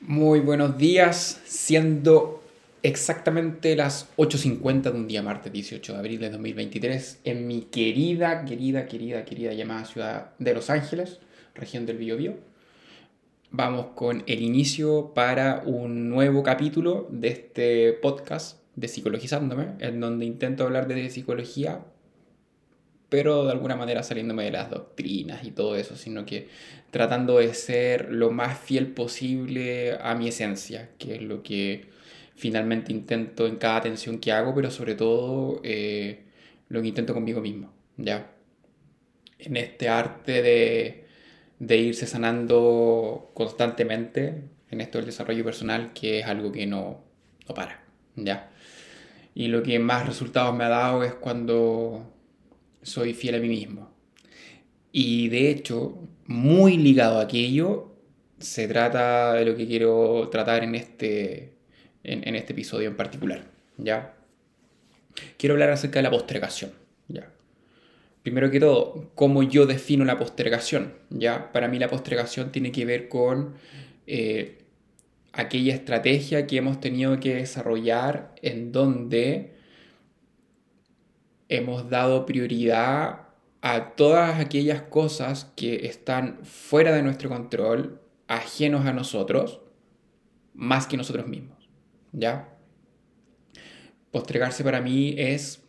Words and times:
Muy 0.00 0.38
buenos 0.38 0.78
días, 0.78 1.40
siendo 1.44 2.44
exactamente 2.84 3.74
las 3.74 4.08
8.50 4.16 4.82
de 4.82 4.90
un 4.92 5.08
día 5.08 5.24
martes 5.24 5.52
18 5.52 5.92
de 5.92 5.98
abril 5.98 6.20
de 6.20 6.30
2023 6.30 7.20
en 7.24 7.48
mi 7.48 7.62
querida, 7.62 8.44
querida, 8.44 8.86
querida, 8.86 9.24
querida 9.24 9.52
llamada 9.54 9.84
ciudad 9.86 10.30
de 10.38 10.54
Los 10.54 10.70
Ángeles, 10.70 11.18
región 11.52 11.84
del 11.84 11.98
Biobío. 11.98 12.36
Vamos 13.50 13.86
con 13.96 14.22
el 14.28 14.40
inicio 14.40 15.14
para 15.14 15.64
un 15.66 16.08
nuevo 16.08 16.44
capítulo 16.44 17.08
de 17.10 17.28
este 17.28 17.92
podcast 17.94 18.60
de 18.76 18.86
Psicologizándome, 18.86 19.72
en 19.80 19.98
donde 19.98 20.26
intento 20.26 20.62
hablar 20.62 20.86
de 20.86 21.10
psicología 21.10 21.80
pero 23.08 23.44
de 23.44 23.52
alguna 23.52 23.76
manera 23.76 24.02
saliéndome 24.02 24.44
de 24.44 24.50
las 24.50 24.70
doctrinas 24.70 25.44
y 25.44 25.50
todo 25.50 25.76
eso, 25.76 25.96
sino 25.96 26.26
que 26.26 26.48
tratando 26.90 27.38
de 27.38 27.54
ser 27.54 28.10
lo 28.12 28.30
más 28.30 28.58
fiel 28.58 28.88
posible 28.88 29.98
a 30.00 30.14
mi 30.14 30.28
esencia, 30.28 30.90
que 30.98 31.16
es 31.16 31.22
lo 31.22 31.42
que 31.42 31.86
finalmente 32.36 32.92
intento 32.92 33.46
en 33.46 33.56
cada 33.56 33.76
atención 33.76 34.18
que 34.18 34.32
hago, 34.32 34.54
pero 34.54 34.70
sobre 34.70 34.94
todo 34.94 35.60
eh, 35.64 36.24
lo 36.68 36.82
que 36.82 36.88
intento 36.88 37.14
conmigo 37.14 37.40
mismo, 37.40 37.72
¿ya? 37.96 38.30
En 39.38 39.56
este 39.56 39.88
arte 39.88 40.42
de, 40.42 41.04
de 41.58 41.76
irse 41.78 42.06
sanando 42.06 43.30
constantemente, 43.34 44.44
en 44.70 44.80
esto 44.80 44.98
del 44.98 45.06
desarrollo 45.06 45.44
personal, 45.44 45.92
que 45.94 46.20
es 46.20 46.26
algo 46.26 46.52
que 46.52 46.66
no, 46.66 47.02
no 47.48 47.54
para, 47.54 47.82
¿ya? 48.16 48.50
Y 49.34 49.48
lo 49.48 49.62
que 49.62 49.78
más 49.78 50.06
resultados 50.06 50.54
me 50.54 50.64
ha 50.64 50.68
dado 50.68 51.04
es 51.04 51.14
cuando 51.14 52.12
soy 52.88 53.14
fiel 53.14 53.36
a 53.36 53.38
mí 53.38 53.48
mismo. 53.48 53.90
Y 54.90 55.28
de 55.28 55.50
hecho, 55.50 55.98
muy 56.26 56.76
ligado 56.76 57.18
a 57.18 57.22
aquello, 57.22 57.94
se 58.38 58.68
trata 58.68 59.34
de 59.34 59.44
lo 59.44 59.56
que 59.56 59.66
quiero 59.66 60.28
tratar 60.30 60.64
en 60.64 60.74
este, 60.74 61.52
en, 62.04 62.34
este 62.34 62.52
episodio 62.52 62.88
en 62.88 62.96
particular. 62.96 63.44
¿ya? 63.76 64.14
Quiero 65.36 65.54
hablar 65.54 65.70
acerca 65.70 65.98
de 65.98 66.04
la 66.04 66.10
postergación. 66.10 66.72
¿ya? 67.08 67.30
Primero 68.22 68.50
que 68.50 68.60
todo, 68.60 69.10
cómo 69.14 69.42
yo 69.42 69.66
defino 69.66 70.04
la 70.04 70.18
postergación. 70.18 70.94
¿ya? 71.10 71.52
Para 71.52 71.68
mí 71.68 71.78
la 71.78 71.88
postergación 71.88 72.50
tiene 72.52 72.72
que 72.72 72.84
ver 72.84 73.08
con 73.08 73.54
eh, 74.06 74.58
aquella 75.32 75.74
estrategia 75.74 76.46
que 76.46 76.56
hemos 76.56 76.80
tenido 76.80 77.20
que 77.20 77.34
desarrollar 77.34 78.34
en 78.42 78.72
donde 78.72 79.57
hemos 81.48 81.90
dado 81.90 82.26
prioridad 82.26 83.28
a 83.60 83.96
todas 83.96 84.38
aquellas 84.38 84.82
cosas 84.82 85.50
que 85.56 85.86
están 85.86 86.38
fuera 86.44 86.92
de 86.92 87.02
nuestro 87.02 87.28
control, 87.28 88.00
ajenos 88.28 88.86
a 88.86 88.92
nosotros, 88.92 89.60
más 90.54 90.86
que 90.86 90.96
nosotros 90.96 91.26
mismos. 91.26 91.68
¿Ya? 92.12 92.56
Postregarse 94.10 94.64
para 94.64 94.80
mí 94.80 95.14
es 95.18 95.62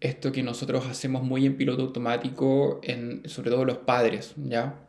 esto 0.00 0.32
que 0.32 0.42
nosotros 0.42 0.86
hacemos 0.86 1.22
muy 1.22 1.44
en 1.44 1.56
piloto 1.56 1.82
automático, 1.82 2.80
en, 2.82 3.28
sobre 3.28 3.50
todo 3.50 3.64
los 3.64 3.78
padres, 3.78 4.34
¿ya? 4.36 4.80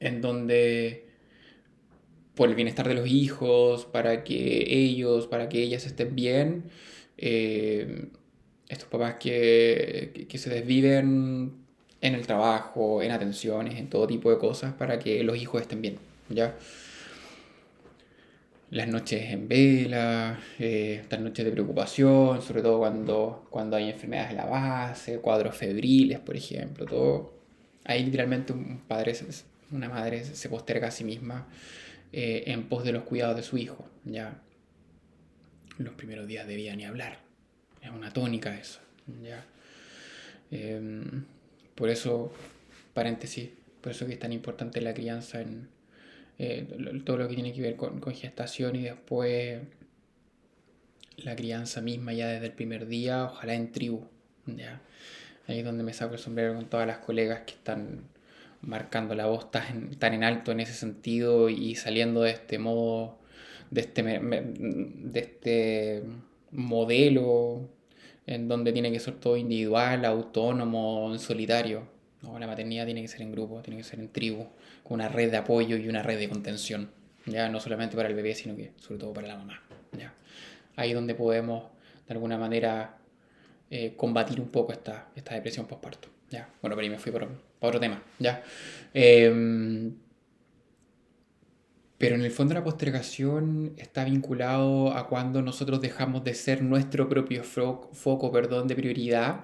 En 0.00 0.20
donde 0.20 1.06
por 2.34 2.48
el 2.48 2.54
bienestar 2.54 2.86
de 2.88 2.94
los 2.94 3.08
hijos, 3.08 3.84
para 3.86 4.24
que 4.24 4.64
ellos, 4.68 5.26
para 5.26 5.48
que 5.48 5.62
ellas 5.62 5.86
estén 5.86 6.14
bien, 6.14 6.64
eh, 7.16 8.08
estos 8.68 8.88
papás 8.88 9.14
que, 9.14 10.26
se 10.34 10.50
desviven 10.50 11.52
en 12.00 12.14
el 12.14 12.26
trabajo, 12.26 13.02
en 13.02 13.10
atenciones, 13.10 13.76
en 13.76 13.88
todo 13.88 14.06
tipo 14.06 14.30
de 14.30 14.38
cosas 14.38 14.74
para 14.74 14.98
que 14.98 15.22
los 15.24 15.36
hijos 15.36 15.62
estén 15.62 15.82
bien, 15.82 15.98
¿ya? 16.28 16.54
Las 18.70 18.86
noches 18.86 19.32
en 19.32 19.48
vela, 19.48 20.38
eh, 20.58 21.02
noches 21.18 21.44
de 21.44 21.50
preocupación, 21.50 22.42
sobre 22.42 22.60
todo 22.60 22.78
cuando, 22.78 23.46
cuando 23.48 23.76
hay 23.76 23.88
enfermedades 23.88 24.30
en 24.32 24.36
la 24.36 24.44
base, 24.44 25.18
cuadros 25.20 25.56
febriles, 25.56 26.20
por 26.20 26.36
ejemplo, 26.36 26.84
todo. 26.84 27.32
Ahí 27.84 28.04
literalmente 28.04 28.52
un 28.52 28.82
padre, 28.86 29.14
una 29.72 29.88
madre 29.88 30.22
se 30.24 30.48
posterga 30.50 30.88
a 30.88 30.90
sí 30.90 31.04
misma 31.04 31.48
eh, 32.12 32.44
en 32.48 32.68
pos 32.68 32.84
de 32.84 32.92
los 32.92 33.04
cuidados 33.04 33.36
de 33.36 33.42
su 33.42 33.56
hijo, 33.56 33.88
¿ya? 34.04 34.42
Los 35.78 35.94
primeros 35.94 36.26
días 36.26 36.46
debía 36.46 36.76
ni 36.76 36.84
hablar 36.84 37.27
es 37.82 37.90
una 37.90 38.12
tónica 38.12 38.58
eso. 38.58 38.80
¿ya? 39.22 39.44
Em, 40.50 41.24
por 41.74 41.90
eso, 41.90 42.32
paréntesis, 42.94 43.50
por 43.80 43.92
eso 43.92 44.06
que 44.06 44.14
es 44.14 44.18
tan 44.18 44.32
importante 44.32 44.80
la 44.80 44.94
crianza 44.94 45.40
en 45.40 45.68
eh, 46.38 46.66
todo 47.04 47.18
lo 47.18 47.28
que 47.28 47.34
tiene 47.34 47.52
que 47.52 47.60
ver 47.60 47.76
con, 47.76 48.00
gestación 48.14 48.76
y 48.76 48.82
después 48.82 49.60
la 51.16 51.34
crianza 51.34 51.80
misma 51.80 52.12
ya 52.12 52.28
desde 52.28 52.46
el 52.46 52.52
primer 52.52 52.86
día, 52.86 53.24
ojalá 53.24 53.54
en 53.54 53.72
tribu. 53.72 54.04
¿ya? 54.46 54.80
Ahí 55.46 55.60
es 55.60 55.64
donde 55.64 55.84
me 55.84 55.92
saco 55.92 56.14
el 56.14 56.20
sombrero 56.20 56.54
con 56.54 56.68
todas 56.68 56.86
las 56.86 56.98
colegas 56.98 57.42
que 57.42 57.52
están 57.52 58.04
marcando 58.60 59.14
la 59.14 59.26
voz 59.26 59.50
tan, 59.50 59.94
tan 59.96 60.14
en 60.14 60.24
alto 60.24 60.52
en 60.52 60.60
ese 60.60 60.74
sentido 60.74 61.48
y 61.48 61.74
saliendo 61.74 62.22
de 62.22 62.30
este 62.32 62.58
modo, 62.58 63.18
de 63.70 63.80
este, 63.82 64.02
de 64.02 65.20
este 65.20 66.02
modelo 66.50 67.68
en 68.26 68.48
donde 68.48 68.72
tiene 68.72 68.92
que 68.92 69.00
ser 69.00 69.14
todo 69.14 69.36
individual, 69.36 70.04
autónomo, 70.04 71.10
en 71.12 71.18
solitario. 71.18 71.88
No, 72.22 72.38
la 72.38 72.46
maternidad 72.46 72.84
tiene 72.84 73.00
que 73.00 73.08
ser 73.08 73.22
en 73.22 73.32
grupo, 73.32 73.62
tiene 73.62 73.78
que 73.78 73.84
ser 73.84 74.00
en 74.00 74.08
tribu, 74.08 74.46
con 74.82 74.94
una 74.94 75.08
red 75.08 75.30
de 75.30 75.36
apoyo 75.38 75.76
y 75.76 75.88
una 75.88 76.02
red 76.02 76.18
de 76.18 76.28
contención. 76.28 76.90
Ya 77.26 77.48
no 77.48 77.60
solamente 77.60 77.96
para 77.96 78.08
el 78.08 78.14
bebé, 78.14 78.34
sino 78.34 78.56
que 78.56 78.72
sobre 78.76 79.00
todo 79.00 79.12
para 79.12 79.28
la 79.28 79.36
mamá. 79.36 79.62
¿ya? 79.96 80.14
Ahí 80.76 80.92
donde 80.92 81.14
podemos, 81.14 81.64
de 82.06 82.14
alguna 82.14 82.36
manera, 82.36 82.98
eh, 83.70 83.94
combatir 83.96 84.40
un 84.40 84.48
poco 84.48 84.72
esta, 84.72 85.08
esta 85.14 85.34
depresión 85.34 85.66
postparto. 85.66 86.08
¿ya? 86.30 86.48
Bueno, 86.60 86.76
pero 86.76 86.84
ahí 86.84 86.90
me 86.90 86.98
fui 86.98 87.12
por, 87.12 87.26
por 87.28 87.68
otro 87.68 87.80
tema. 87.80 88.02
¿ya? 88.18 88.42
Eh, 88.92 89.90
pero 91.98 92.14
en 92.14 92.22
el 92.22 92.30
fondo 92.30 92.54
la 92.54 92.62
postergación 92.62 93.74
está 93.76 94.04
vinculado 94.04 94.92
a 94.92 95.08
cuando 95.08 95.42
nosotros 95.42 95.80
dejamos 95.80 96.22
de 96.24 96.34
ser 96.34 96.62
nuestro 96.62 97.08
propio 97.08 97.42
foco 97.42 98.30
perdón, 98.32 98.68
de 98.68 98.76
prioridad 98.76 99.40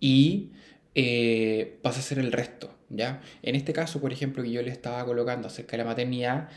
y 0.00 0.50
eh, 0.96 1.78
pasa 1.82 2.00
a 2.00 2.02
ser 2.02 2.18
el 2.18 2.32
resto. 2.32 2.74
¿ya? 2.90 3.22
En 3.42 3.54
este 3.54 3.72
caso, 3.72 4.00
por 4.00 4.12
ejemplo, 4.12 4.42
que 4.42 4.50
yo 4.50 4.62
le 4.62 4.70
estaba 4.70 5.04
colocando 5.04 5.46
acerca 5.48 5.72
de 5.72 5.84
la 5.84 5.88
maternidad, 5.88 6.48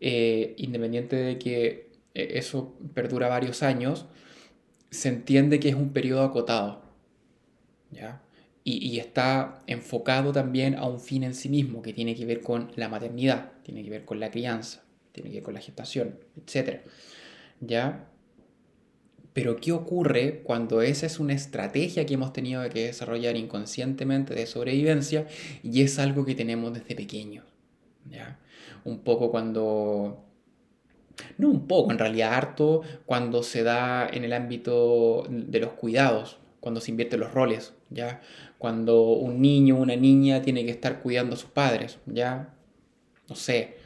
eh, 0.00 0.54
independiente 0.58 1.16
de 1.16 1.38
que 1.38 1.90
eh, 2.14 2.34
eso 2.34 2.74
perdura 2.94 3.28
varios 3.28 3.62
años, 3.64 4.06
se 4.90 5.08
entiende 5.08 5.60
que 5.60 5.70
es 5.70 5.74
un 5.74 5.92
periodo 5.92 6.22
acotado. 6.22 6.82
¿ya? 7.90 8.22
Y, 8.64 8.78
y, 8.88 8.98
está 9.00 9.60
enfocado 9.66 10.32
también 10.32 10.76
a 10.76 10.86
un 10.86 11.00
fin 11.00 11.24
en 11.24 11.34
sí 11.34 11.48
mismo, 11.48 11.82
que 11.82 11.92
tiene 11.92 12.14
que 12.14 12.24
ver 12.26 12.40
con 12.40 12.72
la 12.76 12.88
maternidad, 12.88 13.52
tiene 13.62 13.84
que 13.84 13.90
ver 13.90 14.04
con 14.04 14.20
la 14.20 14.30
crianza 14.30 14.83
tiene 15.14 15.30
que 15.30 15.36
ver 15.36 15.44
con 15.44 15.54
la 15.54 15.60
gestación, 15.60 16.18
etc. 16.36 16.80
¿Ya? 17.60 18.08
Pero 19.32 19.56
¿qué 19.56 19.72
ocurre 19.72 20.42
cuando 20.42 20.82
esa 20.82 21.06
es 21.06 21.18
una 21.20 21.32
estrategia 21.32 22.04
que 22.04 22.14
hemos 22.14 22.32
tenido 22.32 22.68
que 22.68 22.86
desarrollar 22.86 23.36
inconscientemente 23.36 24.34
de 24.34 24.46
sobrevivencia 24.46 25.26
y 25.62 25.82
es 25.82 25.98
algo 25.98 26.24
que 26.24 26.34
tenemos 26.34 26.74
desde 26.74 26.96
pequeños? 26.96 27.44
¿Ya? 28.10 28.38
Un 28.84 29.00
poco 29.00 29.30
cuando... 29.30 30.24
No 31.38 31.48
un 31.48 31.68
poco, 31.68 31.92
en 31.92 31.98
realidad 31.98 32.34
harto 32.34 32.82
cuando 33.06 33.44
se 33.44 33.62
da 33.62 34.08
en 34.08 34.24
el 34.24 34.32
ámbito 34.32 35.24
de 35.30 35.60
los 35.60 35.74
cuidados, 35.74 36.38
cuando 36.58 36.80
se 36.80 36.90
invierten 36.90 37.20
los 37.20 37.32
roles, 37.32 37.72
¿ya? 37.90 38.20
Cuando 38.58 39.12
un 39.12 39.40
niño 39.40 39.78
o 39.78 39.82
una 39.82 39.94
niña 39.94 40.42
tiene 40.42 40.64
que 40.64 40.72
estar 40.72 41.02
cuidando 41.02 41.34
a 41.34 41.38
sus 41.38 41.50
padres, 41.50 41.98
¿ya? 42.06 42.52
No 43.28 43.36
sé, 43.36 43.76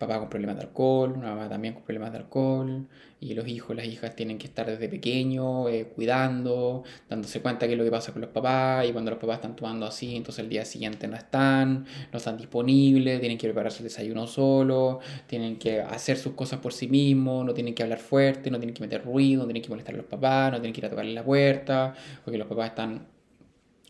papá 0.00 0.18
con 0.18 0.30
problemas 0.30 0.56
de 0.56 0.62
alcohol, 0.62 1.12
una 1.14 1.34
mamá 1.34 1.46
también 1.50 1.74
con 1.74 1.82
problemas 1.82 2.10
de 2.10 2.18
alcohol, 2.18 2.88
y 3.20 3.34
los 3.34 3.46
hijos, 3.46 3.76
las 3.76 3.84
hijas 3.84 4.16
tienen 4.16 4.38
que 4.38 4.46
estar 4.46 4.64
desde 4.64 4.88
pequeño 4.88 5.68
eh, 5.68 5.92
cuidando, 5.94 6.84
dándose 7.06 7.42
cuenta 7.42 7.66
qué 7.66 7.74
es 7.74 7.78
lo 7.78 7.84
que 7.84 7.90
pasa 7.90 8.10
con 8.10 8.22
los 8.22 8.30
papás, 8.30 8.88
y 8.88 8.92
cuando 8.92 9.10
los 9.10 9.20
papás 9.20 9.36
están 9.36 9.54
tomando 9.56 9.84
así, 9.84 10.16
entonces 10.16 10.42
el 10.42 10.48
día 10.48 10.64
siguiente 10.64 11.06
no 11.06 11.16
están, 11.16 11.84
no 12.10 12.16
están 12.16 12.38
disponibles, 12.38 13.20
tienen 13.20 13.36
que 13.36 13.46
prepararse 13.46 13.80
el 13.80 13.84
desayuno 13.84 14.26
solo, 14.26 15.00
tienen 15.26 15.58
que 15.58 15.82
hacer 15.82 16.16
sus 16.16 16.32
cosas 16.32 16.60
por 16.60 16.72
sí 16.72 16.88
mismos, 16.88 17.44
no 17.44 17.52
tienen 17.52 17.74
que 17.74 17.82
hablar 17.82 17.98
fuerte, 17.98 18.50
no 18.50 18.58
tienen 18.58 18.74
que 18.74 18.80
meter 18.80 19.04
ruido, 19.04 19.42
no 19.42 19.48
tienen 19.48 19.62
que 19.62 19.68
molestar 19.68 19.94
a 19.94 19.98
los 19.98 20.06
papás, 20.06 20.52
no 20.52 20.60
tienen 20.60 20.72
que 20.72 20.80
ir 20.80 20.86
a 20.86 20.90
tocarle 20.90 21.12
la 21.12 21.24
puerta, 21.24 21.94
porque 22.24 22.38
los 22.38 22.48
papás 22.48 22.70
están 22.70 23.06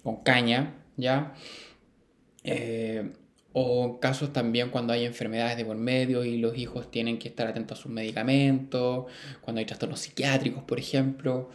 con 0.03 0.25
caña, 0.25 0.75
¿ya? 0.97 1.35
Eh, 2.43 3.13
o 3.53 3.99
casos 4.01 4.33
también 4.33 4.71
cuando 4.71 4.93
hay 4.93 5.05
enfermedades 5.05 5.57
de 5.57 5.65
por 5.65 5.77
medio 5.77 6.25
y 6.25 6.39
los 6.39 6.57
hijos 6.57 6.91
tienen 6.91 7.19
que 7.19 7.29
estar 7.29 7.49
atentos 7.49 7.79
a 7.79 7.83
sus 7.83 7.91
medicamentos, 7.91 9.07
cuando 9.41 9.59
hay 9.59 9.67
trastornos 9.67 10.01
psiquiátricos, 10.01 10.63
por 10.65 10.79
ejemplo. 10.79 11.51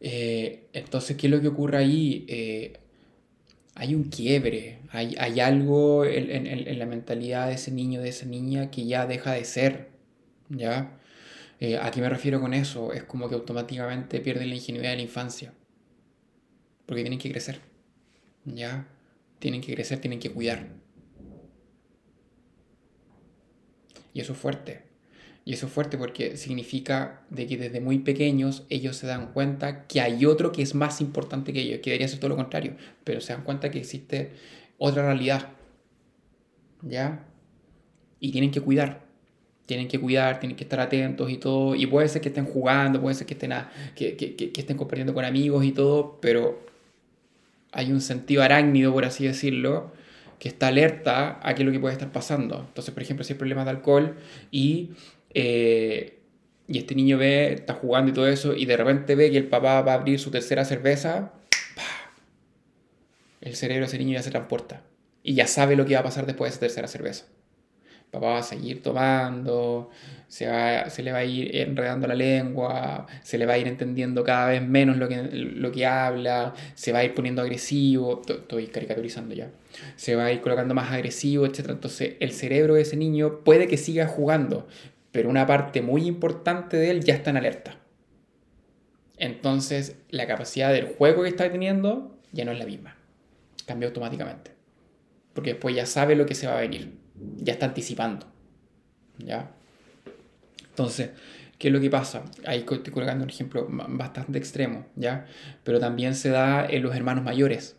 Eh, 0.00 0.68
entonces, 0.72 1.16
¿qué 1.16 1.26
es 1.26 1.30
lo 1.30 1.40
que 1.40 1.48
ocurre 1.48 1.78
ahí? 1.78 2.26
Eh, 2.28 2.74
hay 3.74 3.94
un 3.94 4.04
quiebre, 4.04 4.80
hay, 4.90 5.14
hay 5.18 5.40
algo 5.40 6.04
en, 6.04 6.46
en, 6.46 6.78
la 6.78 6.86
mentalidad 6.86 7.46
de 7.46 7.54
ese 7.54 7.70
niño, 7.70 8.00
de 8.02 8.08
esa 8.08 8.26
niña 8.26 8.70
que 8.70 8.86
ya 8.86 9.06
deja 9.06 9.32
de 9.32 9.44
ser, 9.44 9.88
¿ya? 10.48 10.98
Eh, 11.60 11.78
¿A 11.78 11.90
qué 11.92 12.00
me 12.00 12.08
refiero 12.08 12.40
con 12.40 12.54
eso? 12.54 12.92
Es 12.92 13.04
como 13.04 13.28
que 13.28 13.36
automáticamente 13.36 14.20
pierden 14.20 14.48
la 14.48 14.56
ingenuidad 14.56 14.90
de 14.90 14.96
la 14.96 15.02
infancia, 15.02 15.52
porque 16.86 17.02
tienen 17.02 17.20
que 17.20 17.30
crecer, 17.30 17.60
¿ya? 18.44 18.88
Tienen 19.38 19.60
que 19.60 19.74
crecer, 19.74 20.00
tienen 20.00 20.18
que 20.18 20.30
cuidar. 20.30 20.66
Y 24.12 24.20
eso 24.20 24.32
es 24.32 24.38
fuerte. 24.38 24.82
Y 25.44 25.54
eso 25.54 25.66
es 25.66 25.72
fuerte 25.72 25.96
porque 25.96 26.36
significa 26.36 27.22
de 27.30 27.46
que 27.46 27.56
desde 27.56 27.80
muy 27.80 28.00
pequeños 28.00 28.64
ellos 28.68 28.96
se 28.96 29.06
dan 29.06 29.32
cuenta 29.32 29.86
que 29.86 30.00
hay 30.00 30.26
otro 30.26 30.52
que 30.52 30.60
es 30.60 30.74
más 30.74 31.00
importante 31.00 31.52
que 31.52 31.60
ellos, 31.60 31.80
que 31.80 31.90
debería 31.90 32.06
ser 32.06 32.18
todo 32.18 32.28
lo 32.28 32.36
contrario, 32.36 32.76
pero 33.02 33.22
se 33.22 33.32
dan 33.32 33.44
cuenta 33.44 33.70
que 33.70 33.78
existe 33.78 34.32
otra 34.76 35.04
realidad. 35.06 35.48
¿Ya? 36.82 37.24
Y 38.20 38.30
tienen 38.30 38.50
que 38.50 38.60
cuidar. 38.60 39.06
Tienen 39.64 39.88
que 39.88 39.98
cuidar, 39.98 40.38
tienen 40.40 40.56
que 40.56 40.64
estar 40.64 40.80
atentos 40.80 41.30
y 41.30 41.38
todo. 41.38 41.74
Y 41.74 41.86
puede 41.86 42.08
ser 42.08 42.20
que 42.20 42.28
estén 42.28 42.44
jugando, 42.44 43.00
puede 43.00 43.14
ser 43.14 43.26
que 43.26 43.34
estén, 43.34 43.52
que, 43.94 44.16
que, 44.16 44.34
que 44.36 44.60
estén 44.60 44.76
compartiendo 44.76 45.14
con 45.14 45.24
amigos 45.24 45.64
y 45.64 45.72
todo, 45.72 46.18
pero 46.20 46.60
hay 47.72 47.92
un 47.92 48.00
sentido 48.00 48.42
arácnido, 48.42 48.92
por 48.92 49.04
así 49.04 49.26
decirlo, 49.26 49.92
que 50.38 50.48
está 50.48 50.68
alerta 50.68 51.40
a 51.42 51.54
qué 51.54 51.62
es 51.62 51.66
lo 51.66 51.72
que 51.72 51.80
puede 51.80 51.94
estar 51.94 52.12
pasando. 52.12 52.64
Entonces, 52.68 52.94
por 52.94 53.02
ejemplo, 53.02 53.24
si 53.24 53.32
hay 53.32 53.38
problemas 53.38 53.64
de 53.64 53.70
alcohol 53.70 54.16
y 54.50 54.90
eh, 55.34 56.18
y 56.68 56.78
este 56.78 56.94
niño 56.94 57.16
ve, 57.16 57.54
está 57.54 57.74
jugando 57.74 58.10
y 58.10 58.14
todo 58.14 58.28
eso, 58.28 58.54
y 58.54 58.66
de 58.66 58.76
repente 58.76 59.14
ve 59.14 59.30
que 59.30 59.38
el 59.38 59.48
papá 59.48 59.80
va 59.80 59.92
a 59.92 59.94
abrir 59.94 60.20
su 60.20 60.30
tercera 60.30 60.66
cerveza, 60.66 61.32
el 63.40 63.56
cerebro 63.56 63.82
de 63.82 63.86
ese 63.86 63.98
niño 63.98 64.12
ya 64.12 64.22
se 64.22 64.30
transporta. 64.30 64.82
Y 65.22 65.34
ya 65.34 65.46
sabe 65.46 65.76
lo 65.76 65.86
que 65.86 65.94
va 65.94 66.00
a 66.00 66.04
pasar 66.04 66.26
después 66.26 66.50
de 66.50 66.54
esa 66.54 66.60
tercera 66.60 66.88
cerveza. 66.88 67.24
Papá 68.10 68.26
va 68.26 68.38
a 68.38 68.42
seguir 68.42 68.82
tomando, 68.82 69.90
se, 70.28 70.46
va, 70.46 70.90
se 70.90 71.02
le 71.02 71.12
va 71.12 71.18
a 71.18 71.24
ir 71.24 71.56
enredando 71.56 72.06
la 72.06 72.14
lengua, 72.14 73.06
se 73.22 73.38
le 73.38 73.46
va 73.46 73.54
a 73.54 73.58
ir 73.58 73.66
entendiendo 73.66 74.22
cada 74.24 74.48
vez 74.48 74.62
menos 74.62 74.98
lo 74.98 75.08
que, 75.08 75.22
lo 75.22 75.72
que 75.72 75.86
habla, 75.86 76.54
se 76.74 76.92
va 76.92 77.00
a 77.00 77.04
ir 77.04 77.14
poniendo 77.14 77.42
agresivo, 77.42 78.22
estoy 78.26 78.66
caricaturizando 78.68 79.34
ya, 79.34 79.50
se 79.96 80.16
va 80.16 80.26
a 80.26 80.32
ir 80.32 80.40
colocando 80.40 80.74
más 80.74 80.90
agresivo, 80.90 81.46
etc. 81.46 81.70
Entonces 81.70 82.14
el 82.20 82.32
cerebro 82.32 82.74
de 82.74 82.82
ese 82.82 82.96
niño 82.96 83.40
puede 83.44 83.68
que 83.68 83.76
siga 83.76 84.06
jugando, 84.06 84.66
pero 85.12 85.30
una 85.30 85.46
parte 85.46 85.82
muy 85.82 86.06
importante 86.06 86.76
de 86.76 86.90
él 86.90 87.04
ya 87.04 87.14
está 87.14 87.30
en 87.30 87.38
alerta. 87.38 87.78
Entonces, 89.18 89.96
la 90.10 90.26
capacidad 90.26 90.72
del 90.72 90.86
juego 90.86 91.22
que 91.22 91.28
está 91.28 91.50
teniendo 91.50 92.16
ya 92.32 92.44
no 92.44 92.52
es 92.52 92.58
la 92.58 92.66
misma. 92.66 92.96
Cambia 93.66 93.88
automáticamente. 93.88 94.52
Porque 95.34 95.54
después 95.54 95.74
ya 95.74 95.86
sabe 95.86 96.14
lo 96.14 96.24
que 96.24 96.34
se 96.34 96.46
va 96.46 96.56
a 96.56 96.60
venir. 96.60 96.92
Ya 97.36 97.52
está 97.52 97.66
anticipando. 97.66 98.26
¿Ya? 99.18 99.50
Entonces, 100.70 101.10
¿qué 101.58 101.68
es 101.68 101.74
lo 101.74 101.80
que 101.80 101.90
pasa? 101.90 102.22
Ahí 102.46 102.60
estoy 102.60 102.92
colocando 102.92 103.24
un 103.24 103.30
ejemplo 103.30 103.66
bastante 103.68 104.38
extremo, 104.38 104.86
¿ya? 104.94 105.26
Pero 105.64 105.80
también 105.80 106.14
se 106.14 106.28
da 106.30 106.64
en 106.64 106.84
los 106.84 106.94
hermanos 106.94 107.24
mayores, 107.24 107.76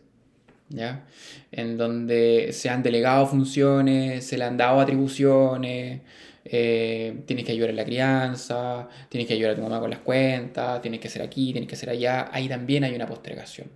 ¿ya? 0.70 1.04
En 1.52 1.76
donde 1.76 2.50
se 2.52 2.70
han 2.70 2.82
delegado 2.82 3.26
funciones, 3.26 4.24
se 4.26 4.38
le 4.38 4.44
han 4.44 4.56
dado 4.56 4.80
atribuciones, 4.80 6.00
eh, 6.44 7.22
tienes 7.26 7.44
que 7.44 7.52
ayudar 7.52 7.70
en 7.70 7.76
la 7.76 7.84
crianza, 7.84 8.88
tienes 9.08 9.28
que 9.28 9.34
ayudar 9.34 9.52
a 9.52 9.56
tu 9.56 9.62
mamá 9.62 9.80
con 9.80 9.90
las 9.90 10.00
cuentas, 10.00 10.80
tienes 10.80 11.00
que 11.00 11.08
ser 11.08 11.22
aquí, 11.22 11.52
tienes 11.52 11.68
que 11.68 11.76
ser 11.76 11.90
allá, 11.90 12.30
ahí 12.32 12.48
también 12.48 12.84
hay 12.84 12.94
una 12.94 13.06
postergación. 13.06 13.68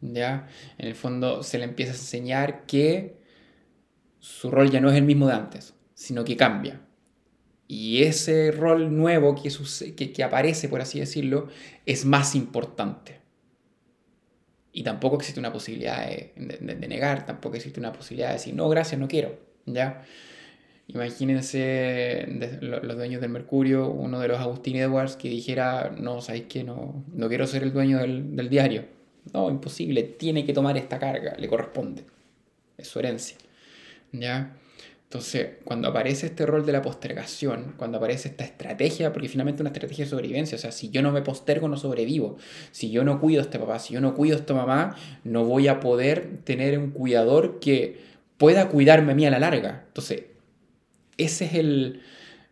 ¿Ya? 0.00 0.48
En 0.78 0.86
el 0.86 0.94
fondo 0.94 1.42
se 1.42 1.58
le 1.58 1.64
empieza 1.64 1.92
a 1.92 1.96
enseñar 1.96 2.66
que 2.66 3.16
su 4.20 4.50
rol 4.50 4.70
ya 4.70 4.80
no 4.80 4.90
es 4.90 4.96
el 4.96 5.04
mismo 5.04 5.26
de 5.26 5.34
antes, 5.34 5.74
sino 5.94 6.24
que 6.24 6.36
cambia. 6.36 6.80
Y 7.66 8.02
ese 8.04 8.50
rol 8.50 8.96
nuevo 8.96 9.34
que, 9.34 10.12
que, 10.12 10.24
aparece, 10.24 10.68
por 10.68 10.80
así 10.80 11.00
decirlo, 11.00 11.48
es 11.84 12.06
más 12.06 12.34
importante. 12.34 13.17
Y 14.78 14.84
tampoco 14.84 15.16
existe 15.16 15.40
una 15.40 15.52
posibilidad 15.52 16.06
de, 16.06 16.30
de, 16.36 16.86
negar, 16.86 17.26
tampoco 17.26 17.56
existe 17.56 17.80
una 17.80 17.92
posibilidad 17.92 18.28
de 18.28 18.34
decir, 18.34 18.54
no, 18.54 18.68
gracias, 18.68 19.00
no 19.00 19.08
quiero. 19.08 19.36
¿Ya? 19.66 20.04
Imagínense 20.86 22.24
los 22.60 22.96
dueños 22.96 23.20
del 23.20 23.30
Mercurio, 23.30 23.88
uno 23.88 24.20
de 24.20 24.28
los 24.28 24.38
Agustín 24.38 24.76
Edwards 24.76 25.16
que 25.16 25.30
dijera, 25.30 25.92
no, 25.98 26.20
¿sabéis 26.20 26.44
que 26.44 26.62
no, 26.62 27.04
no 27.12 27.28
quiero 27.28 27.48
ser 27.48 27.64
el 27.64 27.72
dueño 27.72 27.98
del, 27.98 28.48
diario? 28.48 28.84
No, 29.32 29.50
imposible, 29.50 30.04
tiene 30.04 30.46
que 30.46 30.52
tomar 30.52 30.76
esta 30.76 31.00
carga, 31.00 31.34
le 31.36 31.48
corresponde. 31.48 32.04
Es 32.76 32.86
su 32.86 33.00
herencia. 33.00 33.36
¿Ya? 34.12 34.56
Entonces, 35.08 35.52
cuando 35.64 35.88
aparece 35.88 36.26
este 36.26 36.44
rol 36.44 36.66
de 36.66 36.72
la 36.72 36.82
postergación, 36.82 37.72
cuando 37.78 37.96
aparece 37.96 38.28
esta 38.28 38.44
estrategia, 38.44 39.10
porque 39.10 39.30
finalmente 39.30 39.56
es 39.56 39.60
una 39.62 39.70
estrategia 39.70 40.04
de 40.04 40.10
sobrevivencia, 40.10 40.56
o 40.56 40.58
sea, 40.58 40.70
si 40.70 40.90
yo 40.90 41.00
no 41.00 41.12
me 41.12 41.22
postergo, 41.22 41.66
no 41.66 41.78
sobrevivo. 41.78 42.36
Si 42.72 42.90
yo 42.90 43.04
no 43.04 43.18
cuido 43.18 43.40
a 43.40 43.44
este 43.44 43.58
papá, 43.58 43.78
si 43.78 43.94
yo 43.94 44.02
no 44.02 44.14
cuido 44.14 44.36
a 44.36 44.40
esta 44.40 44.52
mamá, 44.52 44.96
no 45.24 45.46
voy 45.46 45.66
a 45.66 45.80
poder 45.80 46.40
tener 46.44 46.78
un 46.78 46.90
cuidador 46.90 47.58
que 47.58 48.02
pueda 48.36 48.68
cuidarme 48.68 49.12
a 49.12 49.14
mí 49.14 49.24
a 49.24 49.30
la 49.30 49.38
larga. 49.38 49.84
Entonces, 49.88 50.24
ese 51.16 51.46
es 51.46 51.54
el... 51.54 52.02